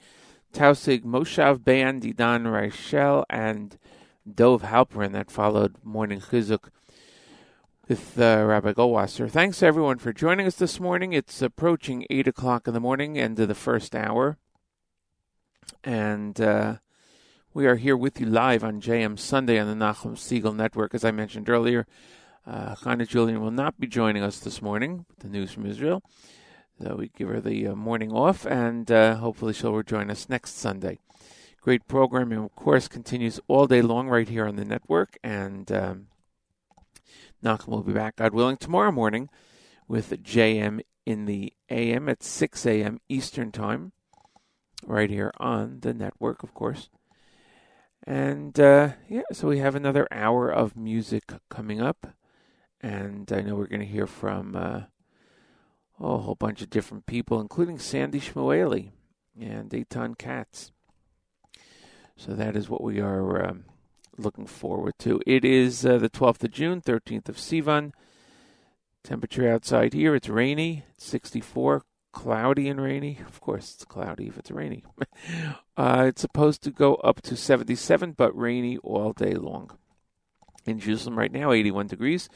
[0.52, 3.78] Tausig, Moshav Band, Idan Reichel, and
[4.28, 5.12] Dov Halperin.
[5.12, 6.70] That followed Morning Chizuk
[7.86, 9.30] with uh, Rabbi Goldwasser.
[9.30, 11.12] Thanks everyone for joining us this morning.
[11.12, 14.38] It's approaching 8 o'clock in the morning, end of the first hour.
[15.84, 16.78] And uh,
[17.54, 20.96] we are here with you live on JM Sunday on the Nachum Siegel Network.
[20.96, 21.86] As I mentioned earlier,
[22.48, 26.02] uh, Chana Julian will not be joining us this morning with the news from Israel.
[26.80, 30.56] So we give her the uh, morning off, and uh, hopefully she'll rejoin us next
[30.56, 30.98] Sunday.
[31.60, 35.18] Great programming, of course, continues all day long right here on the network.
[35.22, 36.06] And um,
[37.44, 39.28] Nachum will be back, God willing, tomorrow morning
[39.86, 43.00] with JM in the AM at 6 a.m.
[43.08, 43.92] Eastern Time,
[44.86, 46.88] right here on the network, of course.
[48.06, 52.14] And uh, yeah, so we have another hour of music coming up.
[52.80, 54.82] And I know we're going to hear from uh,
[56.00, 58.90] a whole bunch of different people, including Sandy Shmueli
[59.40, 60.70] and Eitan Katz.
[62.16, 63.64] So that is what we are um,
[64.16, 65.20] looking forward to.
[65.26, 67.92] It is uh, the 12th of June, 13th of Sivan.
[69.04, 73.18] Temperature outside here, it's rainy, 64, cloudy and rainy.
[73.26, 74.84] Of course, it's cloudy if it's rainy.
[75.76, 79.70] uh, it's supposed to go up to 77, but rainy all day long.
[80.66, 82.28] In Jerusalem right now, 81 degrees,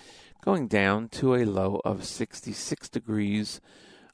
[0.43, 3.61] going down to a low of 66 degrees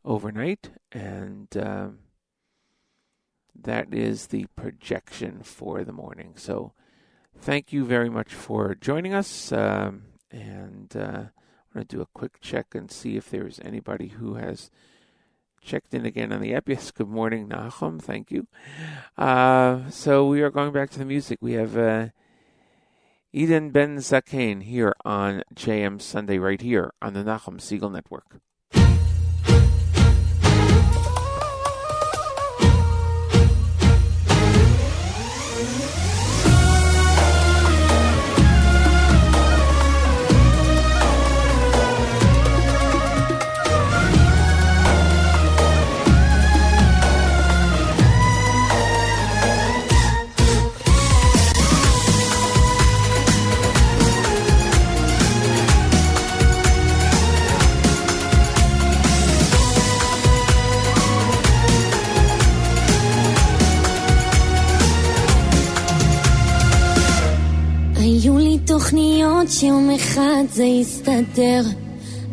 [0.04, 1.98] overnight, and um,
[3.54, 6.34] that is the projection for the morning.
[6.36, 6.72] So,
[7.40, 12.06] thank you very much for joining us, um, and uh, I'm going to do a
[12.12, 14.70] quick check and see if there's anybody who has
[15.62, 16.68] checked in again on the app.
[16.68, 18.02] Yes, good morning, Nachum.
[18.02, 18.46] Thank you.
[19.16, 21.38] Uh, so we are going back to the music.
[21.40, 22.08] We have uh,
[23.38, 28.40] Eden Ben Zaken here on JM Sunday, right here on the Nachum Siegel Network.
[68.78, 71.62] תוכניות שיום אחד זה יסתדר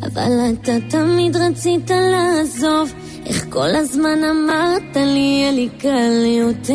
[0.04, 2.93] אבל אתה תמיד רצית לעזוב.
[3.26, 6.74] איך כל הזמן אמרת לי יהיה לי קל יותר.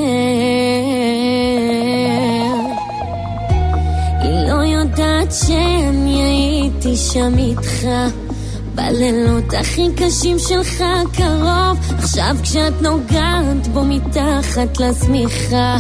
[4.21, 7.87] היא לא יודעת שאני הייתי שם איתך.
[8.75, 10.85] בלילות הכי קשים שלך
[11.17, 15.79] קרוב עכשיו כשאת נוגעת בו מתחת לשמיכה.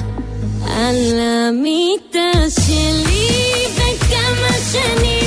[0.67, 3.80] על המיטה שלי
[4.73, 5.20] 是你。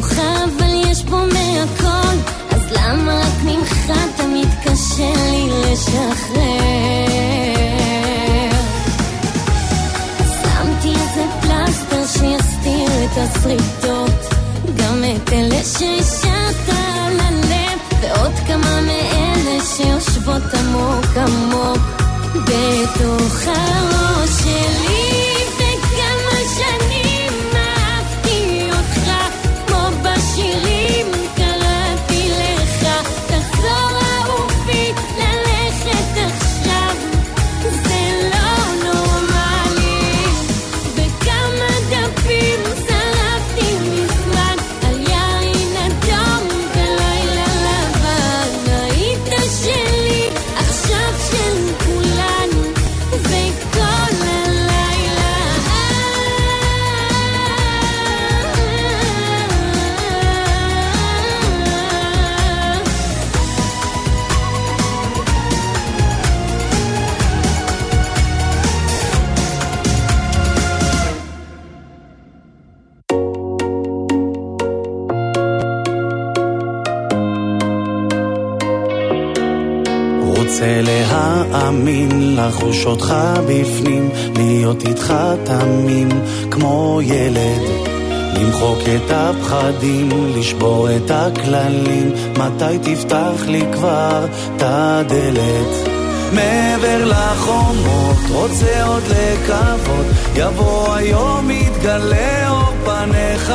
[0.00, 2.16] כמוך אבל יש פה מהכל.
[2.50, 6.40] אז למה רק ממך תמיד קשה לי לשחרר?
[10.42, 14.34] שמתי איזה פלסטר שיסתיר את השריטות.
[14.76, 21.78] גם את אלה שהשארת על הלב ועוד כמה מאלה שיושבות עמוק עמוק
[22.34, 24.99] בתוך הראש שלי
[81.70, 83.14] להאמין, לחוש אותך
[83.48, 85.14] בפנים, להיות איתך
[85.44, 86.08] תמים
[86.50, 87.62] כמו ילד.
[88.34, 95.88] למחוק את הפחדים, לשבור את הכללים, מתי תפתח לי כבר את הדלת?
[96.32, 103.52] מעבר לחומות, רוצה עוד לקוות, יבוא היום, יתגלה אור פניך.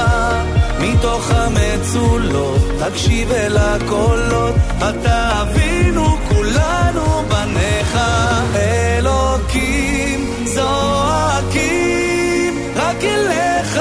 [0.79, 7.14] מתוך המצולות, תקשיב אל הקולות, אתה אבינו, כולנו
[7.45, 7.97] בניך.
[8.55, 11.73] אלוקים זועקים
[12.75, 13.79] רק אליך.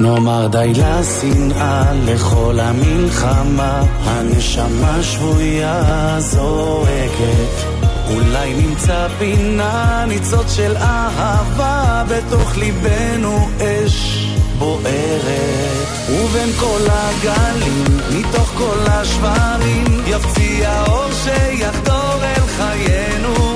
[0.00, 7.76] נאמר די לשנאה, לכל המלחמה, הנשמה שבויה זועקת.
[8.10, 14.26] אולי נמצא פינה, ניצוץ של אהבה, בתוך ליבנו אש
[14.58, 15.86] בוערת.
[16.10, 17.84] ובין כל הגלים,
[18.18, 23.55] מתוך כל השברים, יפציע אור שיחדור אל חיינו.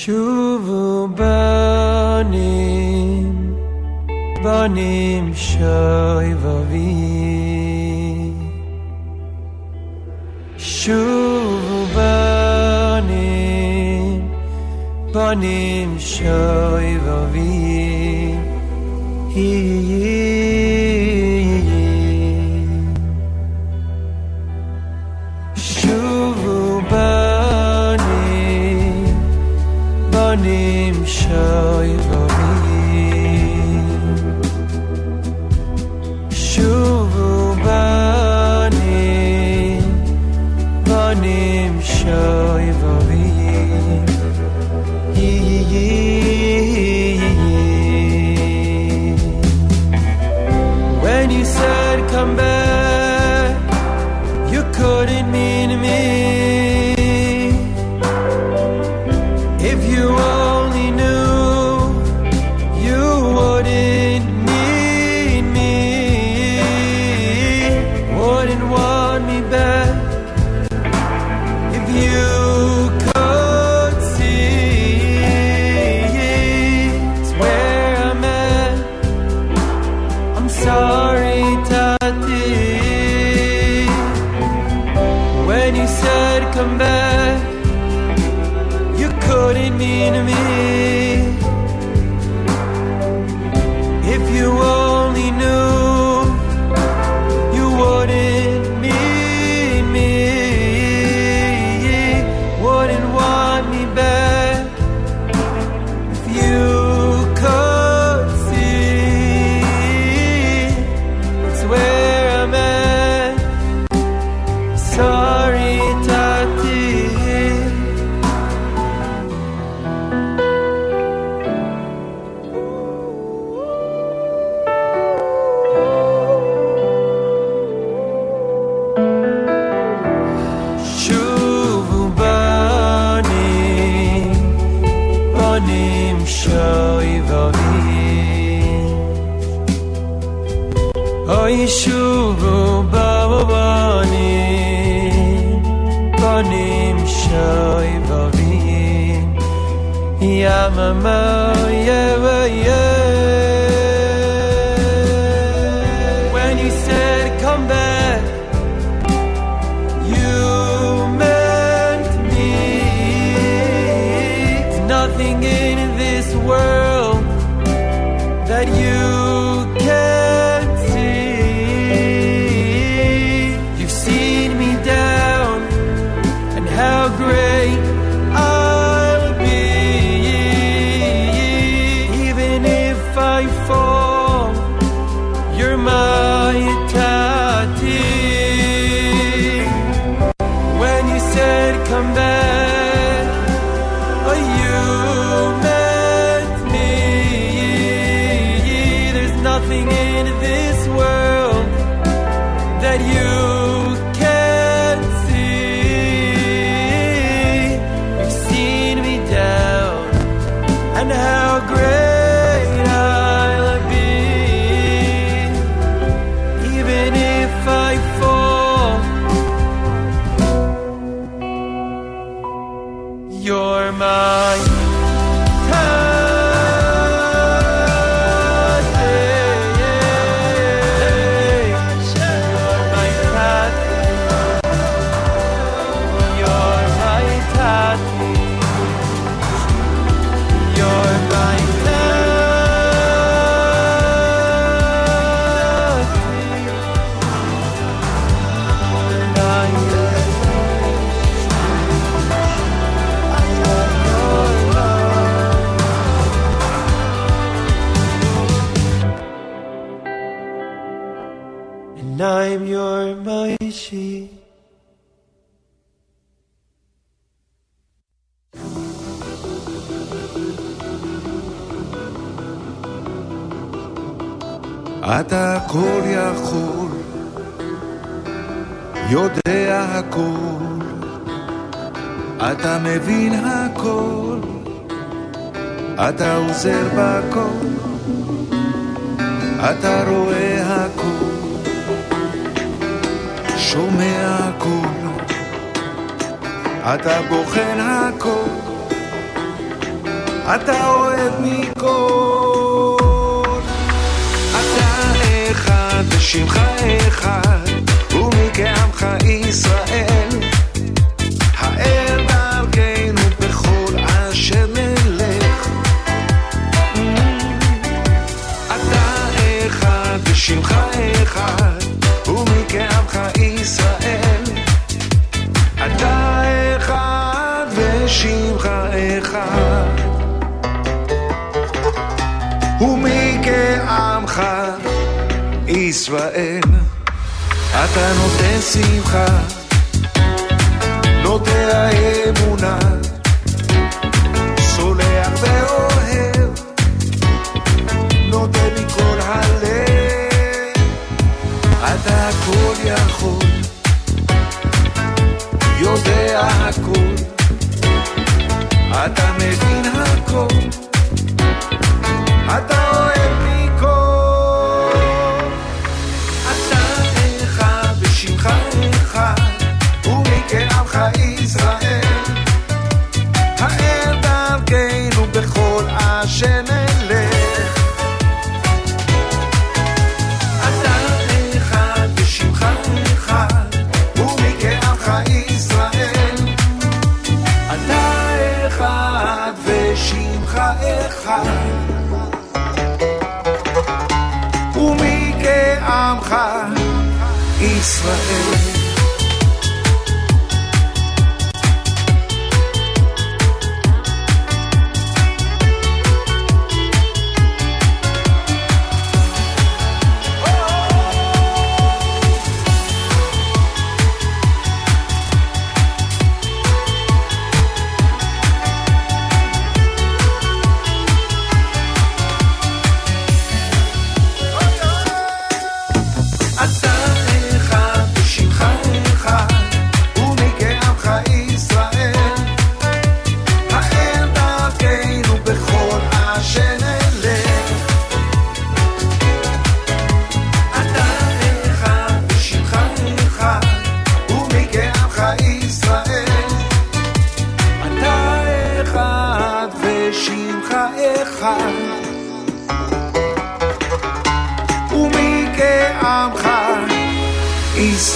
[0.00, 2.56] Shuvu banim,
[4.42, 6.94] banim shayvavi.
[10.56, 13.12] Shuvu banim,
[15.12, 17.60] banim shayvavi.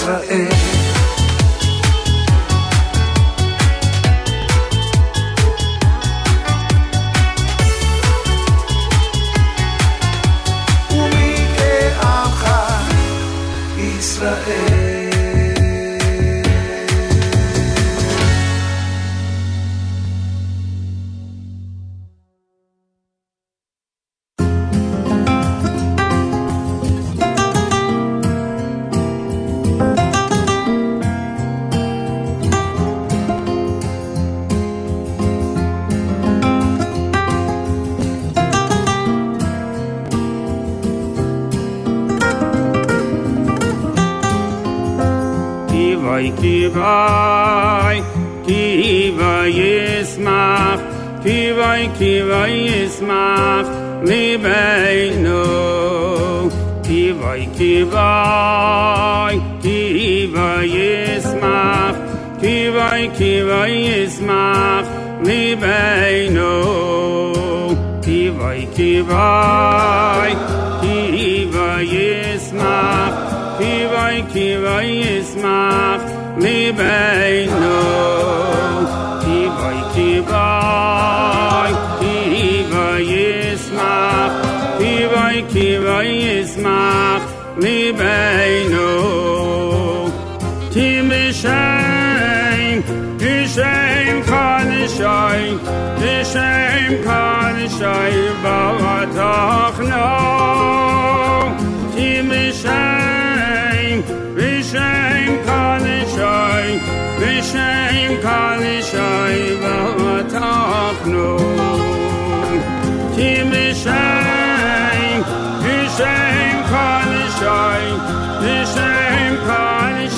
[0.07, 0.54] Israel.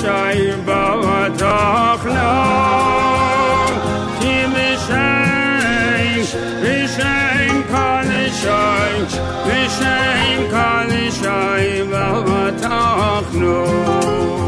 [0.00, 0.82] shay ba
[1.42, 2.34] doch no
[4.20, 4.54] kim
[4.86, 6.10] shay
[6.96, 8.10] shaim kan
[8.40, 9.02] shaim
[9.78, 12.06] shay kan shaim ba
[12.64, 14.47] doch no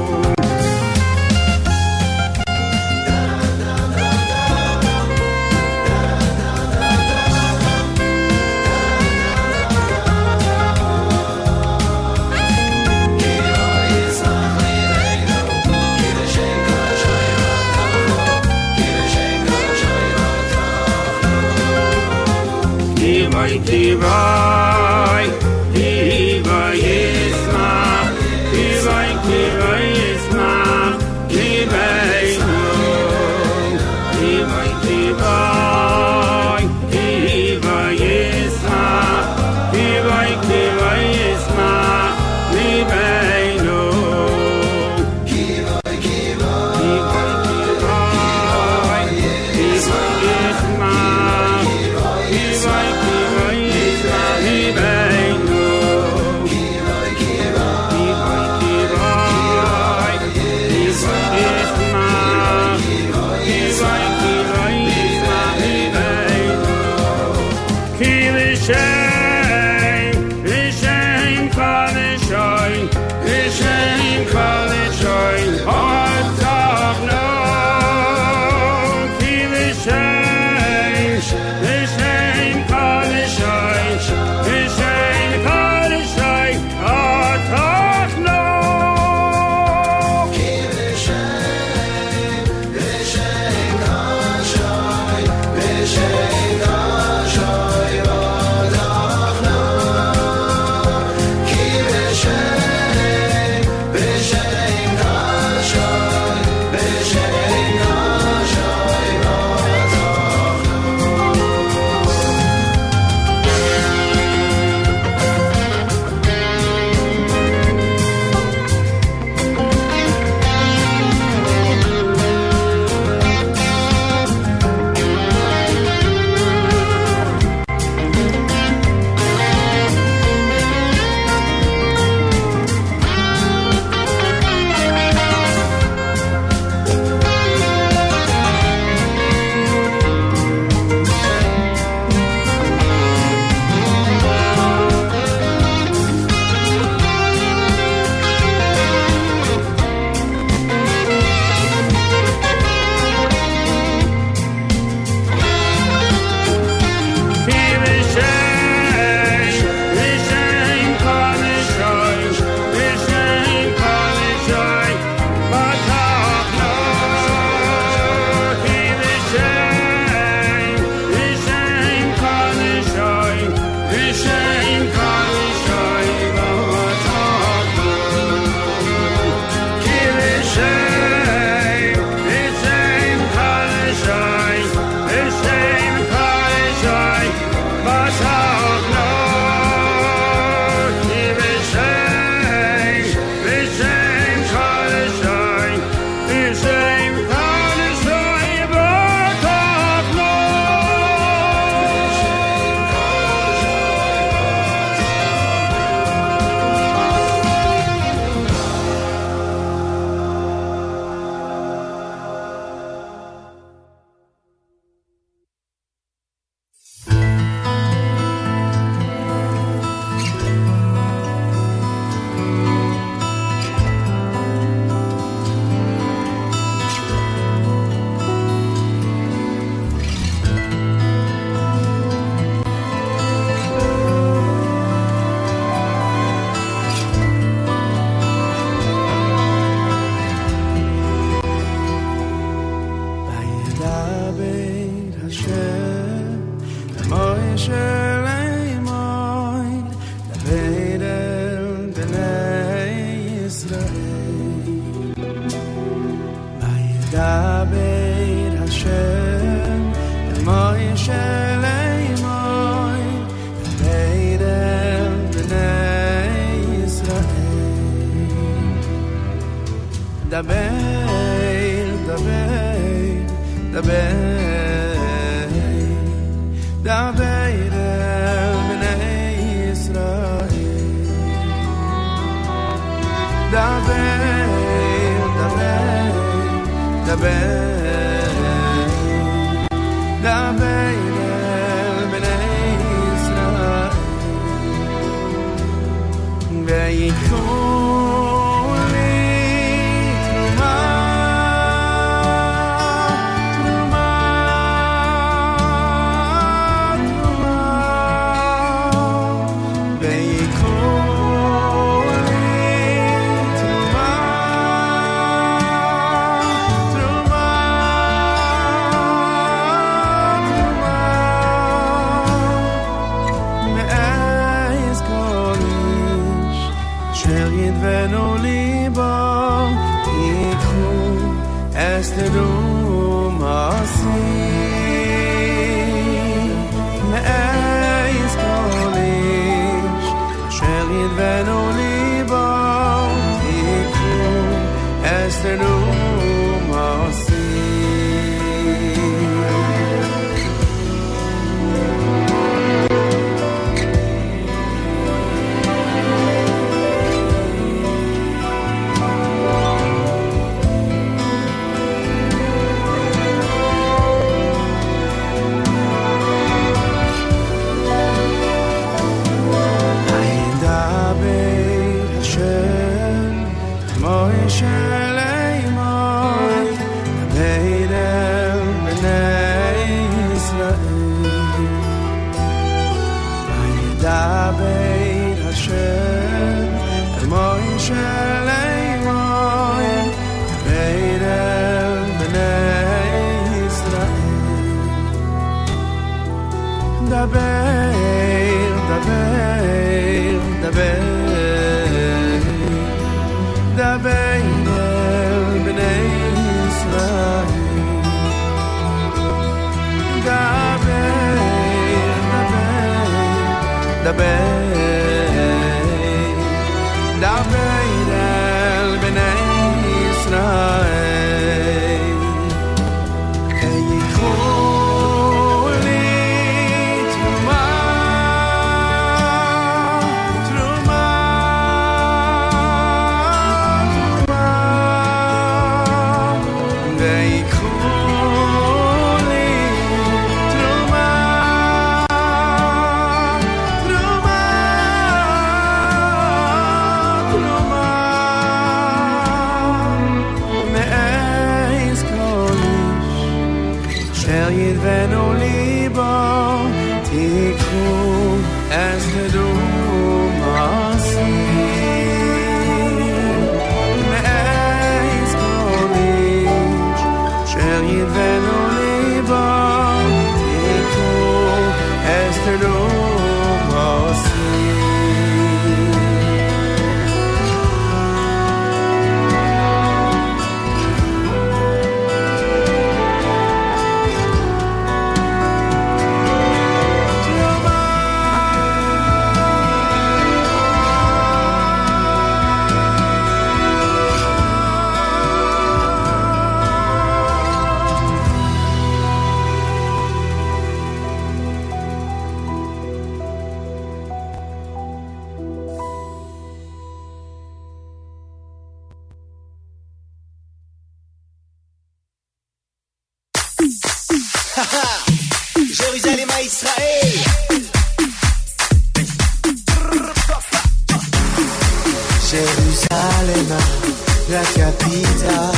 [525.00, 525.52] l'état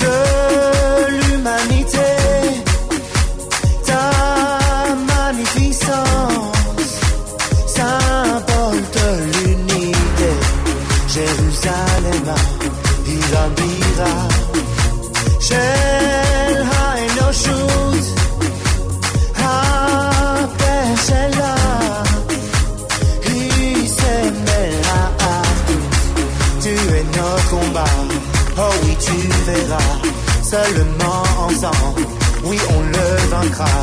[0.00, 0.14] de
[1.20, 1.95] l'humanité.
[30.50, 32.02] seulement ensemble,
[32.44, 33.74] oui on le vaincra.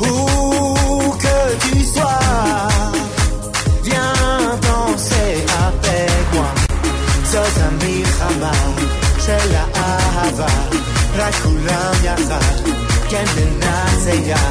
[0.00, 2.68] Où que tu sois,
[3.84, 5.34] viens danser
[5.66, 6.50] avec moi.
[7.30, 8.54] Zoza Mirama,
[9.24, 10.52] Shela Ahava,
[11.18, 12.40] Rakulam Yaka,
[13.10, 14.44] Kendena Seya,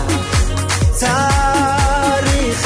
[1.00, 2.62] Tariq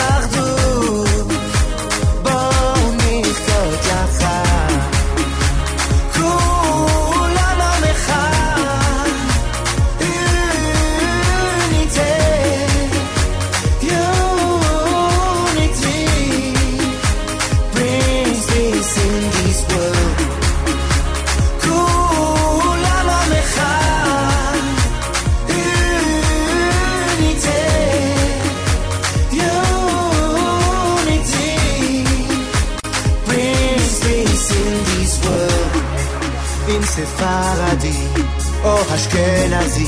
[38.96, 39.86] אשכנזי,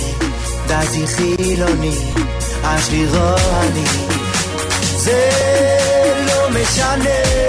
[0.68, 1.92] דתי חילוני,
[2.64, 3.86] אשלי רוני,
[4.98, 5.30] זה
[6.28, 7.47] לא משנה.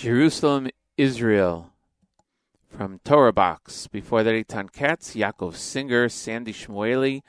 [0.00, 1.74] Jerusalem, Israel,
[2.70, 3.86] from Torah Box.
[3.86, 7.20] Before that, Eitan Katz, Yaakov Singer, Sandy Shmueli,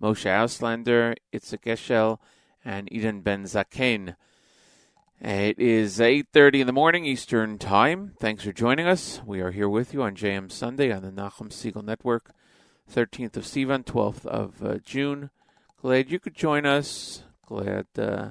[0.00, 2.18] Moshe Auslander, Itzhak Eshel,
[2.64, 4.14] and Eden Ben Zaken.
[5.20, 8.12] It is 8.30 in the morning Eastern Time.
[8.20, 9.20] Thanks for joining us.
[9.26, 12.30] We are here with you on JM Sunday on the Nachum Siegel Network,
[12.88, 15.30] 13th of Sivan, 12th of uh, June.
[15.82, 17.24] Glad you could join us.
[17.44, 18.28] Glad uh,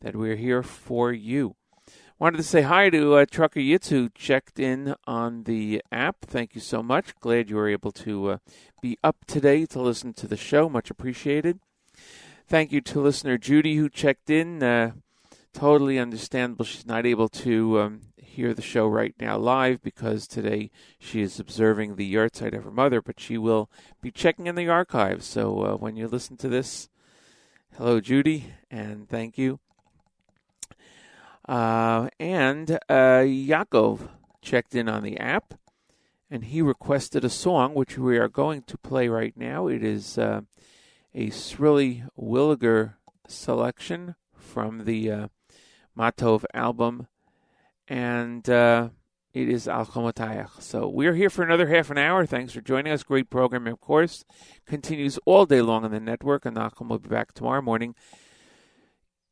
[0.00, 1.54] that we're here for you.
[2.20, 6.16] Wanted to say hi to uh, Trucker Yitz who checked in on the app.
[6.26, 7.14] Thank you so much.
[7.18, 8.38] Glad you were able to uh,
[8.82, 10.68] be up today to listen to the show.
[10.68, 11.60] Much appreciated.
[12.46, 14.62] Thank you to listener Judy who checked in.
[14.62, 14.92] Uh,
[15.54, 16.66] totally understandable.
[16.66, 21.40] She's not able to um, hear the show right now live because today she is
[21.40, 23.70] observing the yahrzeit of her mother, but she will
[24.02, 25.24] be checking in the archives.
[25.24, 26.90] So uh, when you listen to this,
[27.78, 29.58] hello, Judy, and thank you.
[31.48, 34.08] Uh, and uh, Yaakov
[34.42, 35.54] checked in on the app,
[36.30, 39.66] and he requested a song which we are going to play right now.
[39.66, 40.42] It is uh,
[41.14, 42.94] a Sruly Williger
[43.26, 45.28] selection from the uh,
[45.96, 47.06] Matov album,
[47.88, 48.90] and uh,
[49.32, 50.60] it is Al Chomatayach.
[50.62, 52.26] So we're here for another half an hour.
[52.26, 53.02] Thanks for joining us.
[53.02, 54.24] Great program, of course.
[54.66, 57.94] Continues all day long on the network, and Nachum will be back tomorrow morning.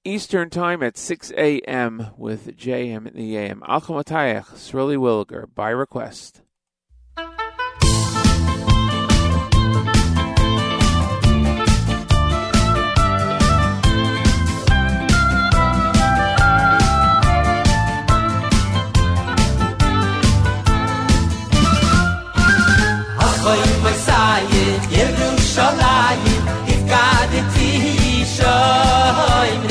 [0.05, 2.11] Eastern Time at 6 a.m.
[2.17, 3.63] with JM in the AM.
[3.67, 6.43] Al Chomatayach, Sruly Williger, by request.
[23.19, 29.68] Achoy Messiah, Yerushalayim, Ifgadeti Shoim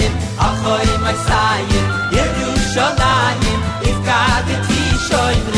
[1.07, 1.71] my side
[2.21, 2.93] if you shall
[3.81, 5.56] if god it is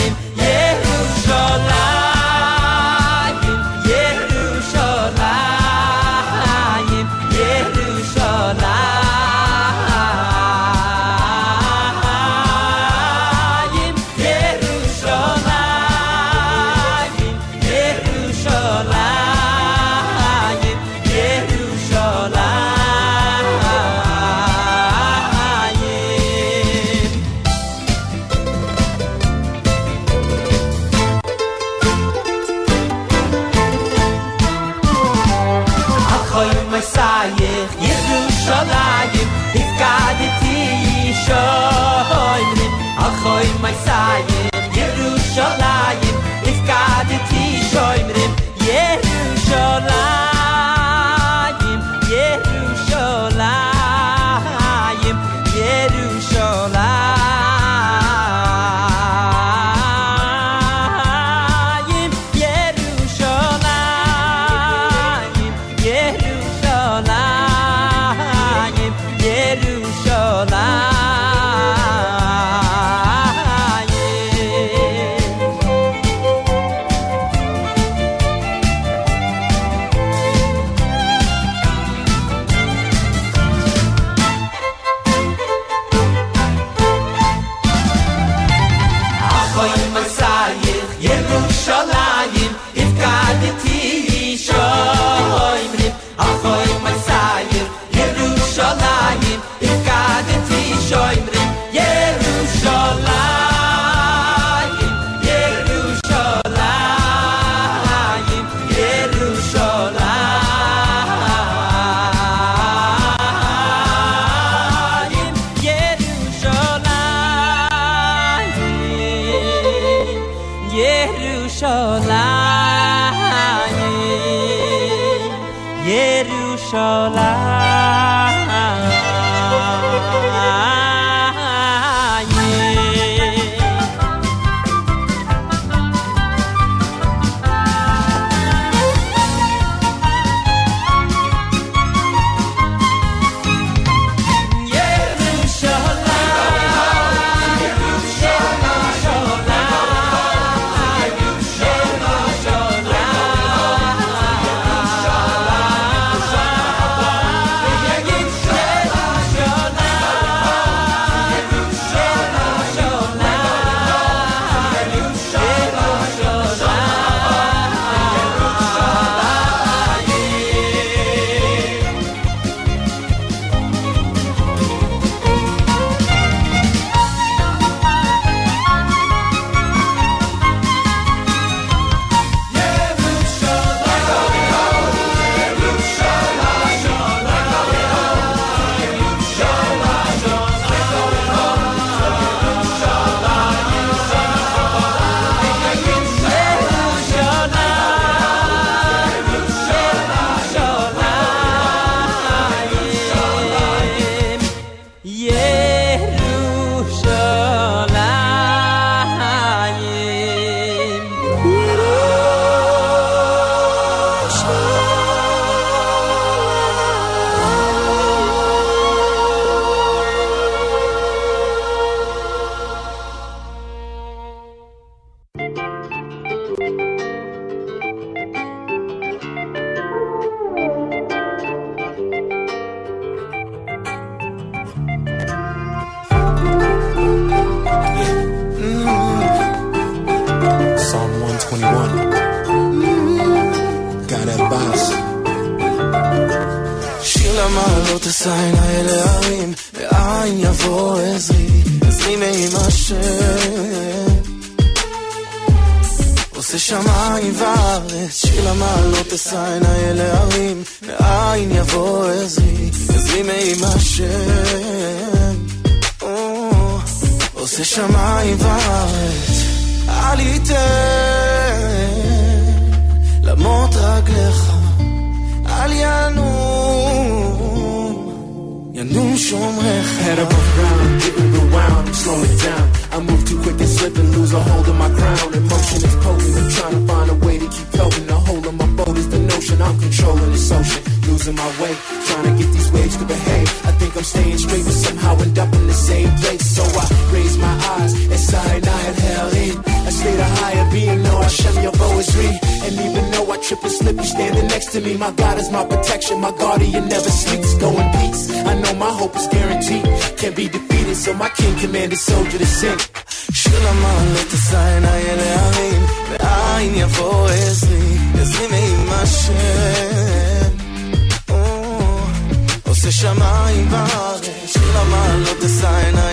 [322.89, 326.08] עושה שמיים וארץ, שיר למעלות אשאנה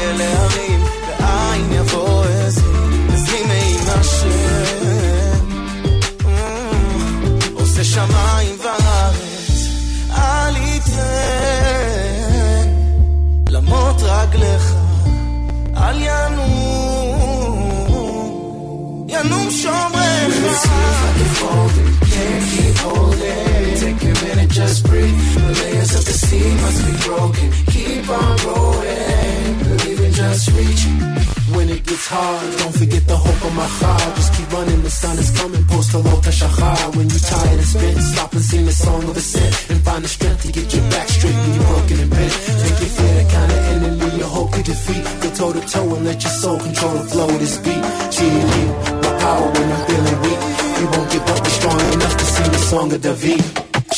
[31.97, 32.45] it's hard.
[32.61, 34.11] Don't forget the hope of my heart.
[34.17, 35.65] Just keep running, the sun is coming.
[35.73, 36.97] Post a low tashahar.
[36.97, 39.55] When you tired and spent, stop and sing the song of ascent.
[39.71, 42.33] And find the strength to get your back straight when you're broken and bent.
[42.63, 45.03] Take your fear, the kind of enemy you hope you defeat.
[45.23, 47.83] Go toe to toe and let your soul control the flow of this beat.
[48.15, 48.67] Cheating you,
[49.05, 50.41] my power when I'm feeling weak.
[50.79, 53.45] You won't give up, you're strong enough to sing the song of David.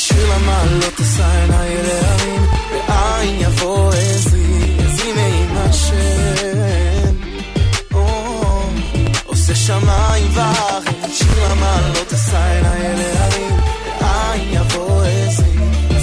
[0.02, 2.42] Shula ma'alot asar na yereavim,
[2.72, 3.72] ve'ayin yavo
[4.06, 4.44] ezi,
[4.86, 5.48] ezi me'im
[9.68, 13.56] שמיים וארץ, שיר המעלות עשיינה אל ההרים,
[14.00, 15.97] בעין יבוא עזרי,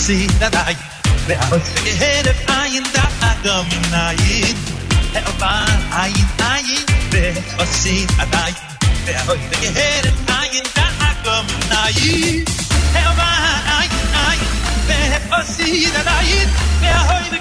[0.00, 0.76] ועשית עדיין
[1.26, 4.56] והרף עין דאגה מנין
[5.14, 6.82] עבר עין עין
[7.56, 8.54] ועשית עדיין
[9.04, 9.38] והרף
[10.28, 12.44] עין דאגה מנין
[12.94, 13.22] עבר
[13.78, 13.90] עין
[14.28, 14.40] עין
[15.30, 16.48] ועשית עדיין
[16.80, 17.32] והרף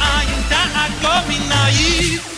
[0.00, 2.29] עין דאגה מנין עבר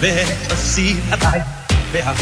[0.00, 1.42] ועשית עדיין
[1.92, 2.20] והרף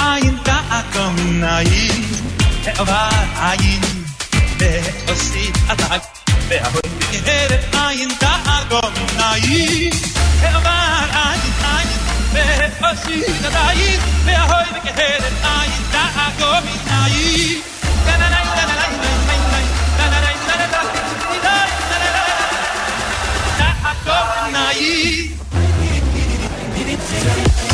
[0.00, 2.04] עין דאגה מנין
[2.66, 3.08] עבר
[3.40, 3.80] עין
[4.58, 6.00] ועשית עדיין
[6.48, 9.90] והרף עין דאגה מנין
[10.42, 10.70] עבר
[11.12, 11.88] עין עין
[12.80, 17.62] ועשית עדיין והרף עין דאגה מנין
[24.52, 25.49] Naive.
[27.11, 27.70] Music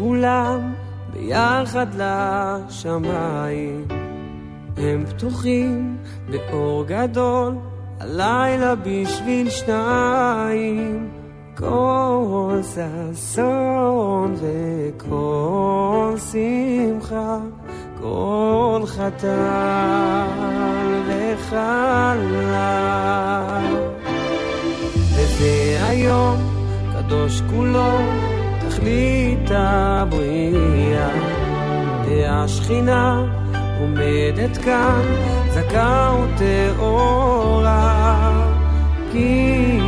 [0.00, 0.72] כולם
[1.12, 3.84] ביחד לשמיים.
[4.76, 5.96] הם פתוחים
[6.30, 7.54] באור גדול,
[8.00, 11.08] הלילה בשביל שניים.
[11.56, 17.38] כל ששון וכל שמחה,
[18.00, 20.26] כל חתן
[21.06, 22.40] וחלל.
[25.14, 26.36] וזה היום
[26.92, 27.98] קדוש כולו,
[28.80, 31.08] החליטה הבריאה.
[32.06, 33.24] והשכינה
[33.80, 35.02] עומדת כאן,
[35.50, 37.68] זכה וטהורה,
[39.12, 39.78] כי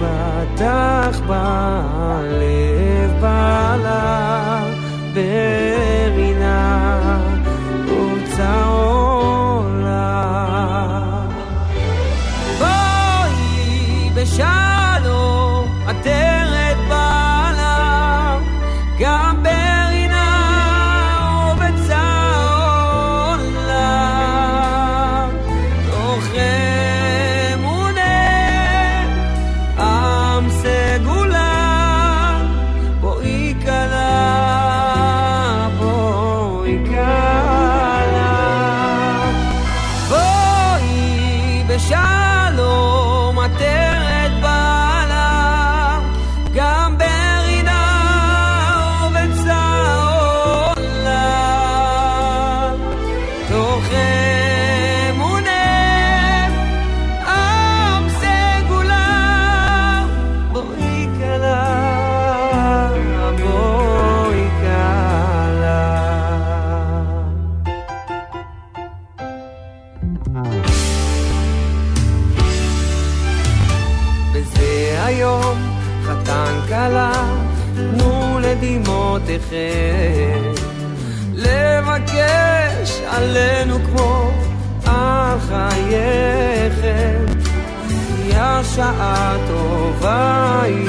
[0.00, 4.62] בטח בלב בעלה.
[79.32, 80.42] ביתכם
[81.34, 84.30] לבקש עלינו כמו
[84.86, 87.24] על חייכם.
[87.88, 90.88] כי השעה טובה היא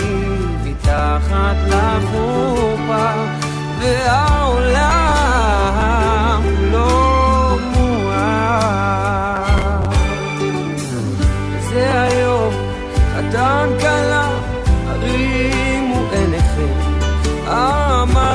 [0.64, 3.14] מתחת לחופה
[3.80, 4.84] והעולם
[6.72, 9.44] לא מואר.
[11.70, 12.54] זה היום
[13.16, 13.70] קטן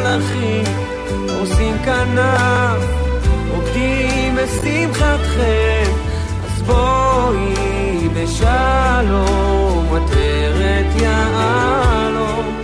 [0.09, 0.65] מלאכים,
[1.41, 2.85] עושים כנף,
[3.51, 5.93] רוקדים בשמחתכם,
[6.45, 12.63] אז בואי בשלום, עטרת יהלום,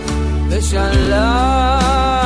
[0.49, 2.24] בשלום.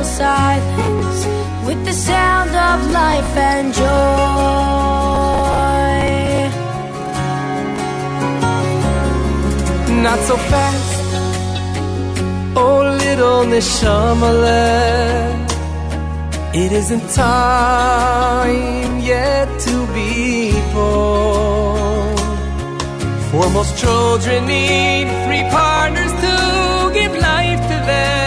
[0.00, 1.26] peaceful silence
[1.66, 3.84] with the sound of life and joy.
[10.02, 11.02] Not so fast,
[12.56, 14.60] oh little Neshamale.
[16.52, 22.16] It isn't time yet to be born.
[23.30, 28.19] For most children need three partners to give life to them.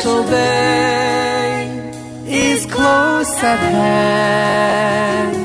[0.00, 1.68] special day
[2.26, 5.36] is close at hand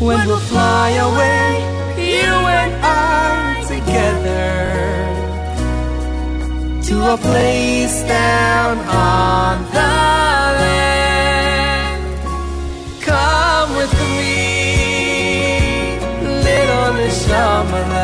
[0.00, 1.62] when we'll fly away,
[1.96, 4.50] you and I together
[6.88, 9.92] to a place down on the
[10.62, 12.02] land.
[13.02, 14.34] Come with me,
[16.42, 18.03] little Nishamala.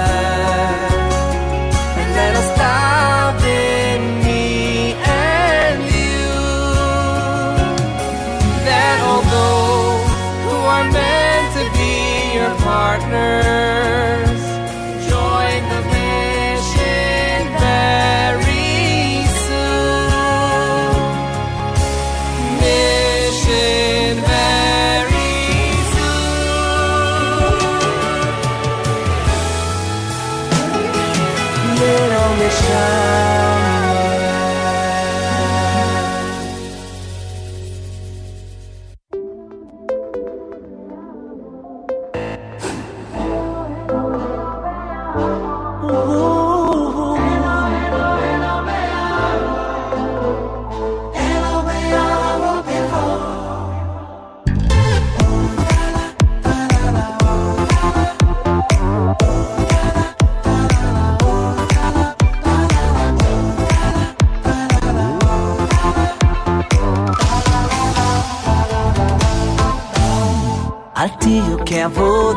[71.72, 72.36] כעבוד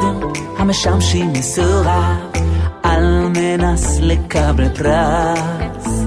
[0.57, 2.31] המשמשים מסורב
[2.85, 6.05] אל מנס לקבל פרס.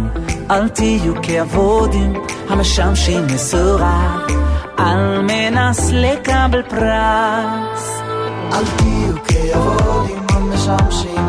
[0.51, 2.13] אל תהיו כעבודים
[2.49, 4.31] המשמשים מסורב
[4.79, 8.01] אל מנס לקבל פרס.
[8.53, 11.27] אל תהיו כעבודים המשמשים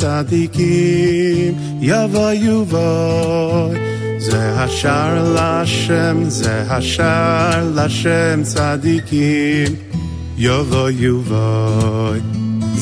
[0.00, 1.54] tzadikim
[1.90, 3.76] yava yuvoy
[4.26, 9.70] ze hashar lashem ze hashar lashem tzadikim
[10.46, 12.20] yava yuvoy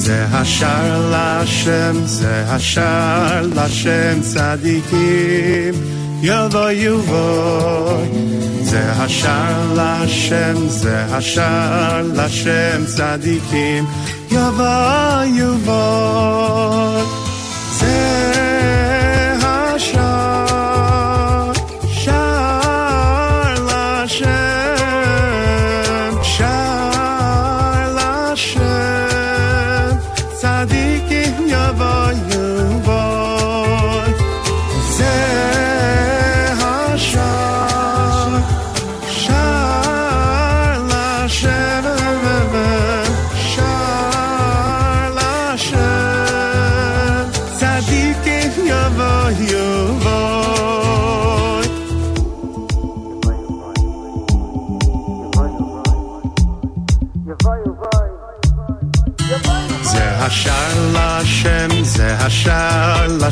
[0.04, 5.74] ze hashar lashem ze hashar lashem tzadikim
[6.28, 8.06] yava yuvoy
[8.70, 13.84] ze hashar lashem ze hashar lashem tzadikim
[14.58, 17.17] Yuval Yuval.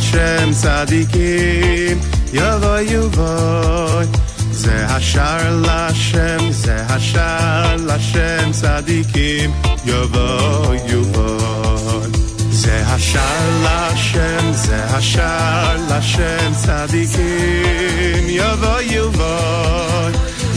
[0.07, 1.99] Hashem Sadikim
[2.31, 4.07] Yovo Yuvoy
[4.53, 9.51] zeh Hashar Lashem Ze Hashar Lashem Sadikim
[9.83, 12.11] Yovo Yuvoy
[12.53, 20.13] Ze Hashar Lashem Ze Hashar Lashem Sadikim Yovo Yuvoy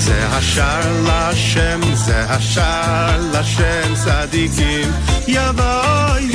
[0.05, 4.89] Zeh Hashar la Lashem zeh Hashar Lashem Sadikim
[5.25, 5.73] Yovo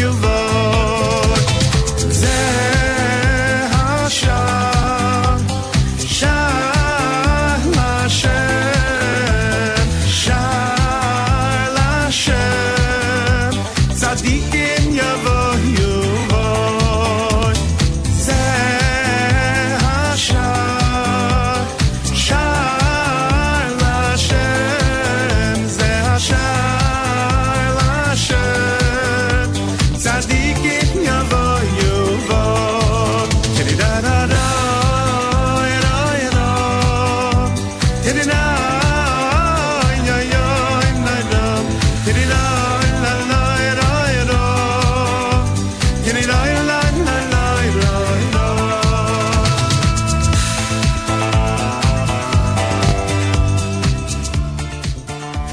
[0.01, 1.05] Yuvoy
[2.25, 2.64] Yeah.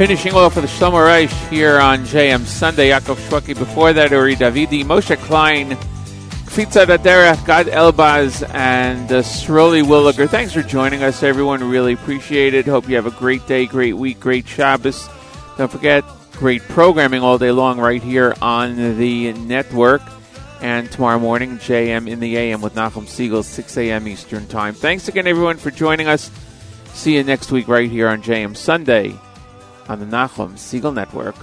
[0.01, 2.89] Finishing off with Shlomo Reich here on JM Sunday.
[2.89, 3.55] Yaakov Shwaki.
[3.55, 5.77] Before that, Uri Davidi, Moshe Klein,
[6.47, 10.27] Kfitza Daderach, Gad Elbaz, and uh, Sroli Williger.
[10.27, 11.63] Thanks for joining us, everyone.
[11.69, 12.65] Really appreciate it.
[12.65, 15.07] Hope you have a great day, great week, great Shabbos.
[15.59, 20.01] Don't forget, great programming all day long right here on the network.
[20.61, 24.07] And tomorrow morning, JM in the AM with Nachum Siegel, 6 a.m.
[24.07, 24.73] Eastern Time.
[24.73, 26.31] Thanks again, everyone, for joining us.
[26.85, 29.15] See you next week right here on JM Sunday
[29.89, 31.35] on the Nachum Siegel Network.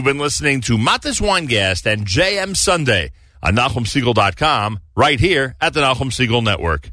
[0.00, 3.10] You've been listening to Matis Weingast and JM Sunday
[3.42, 6.90] on NachumSiegel.com right here at the Nachum Siegel Network.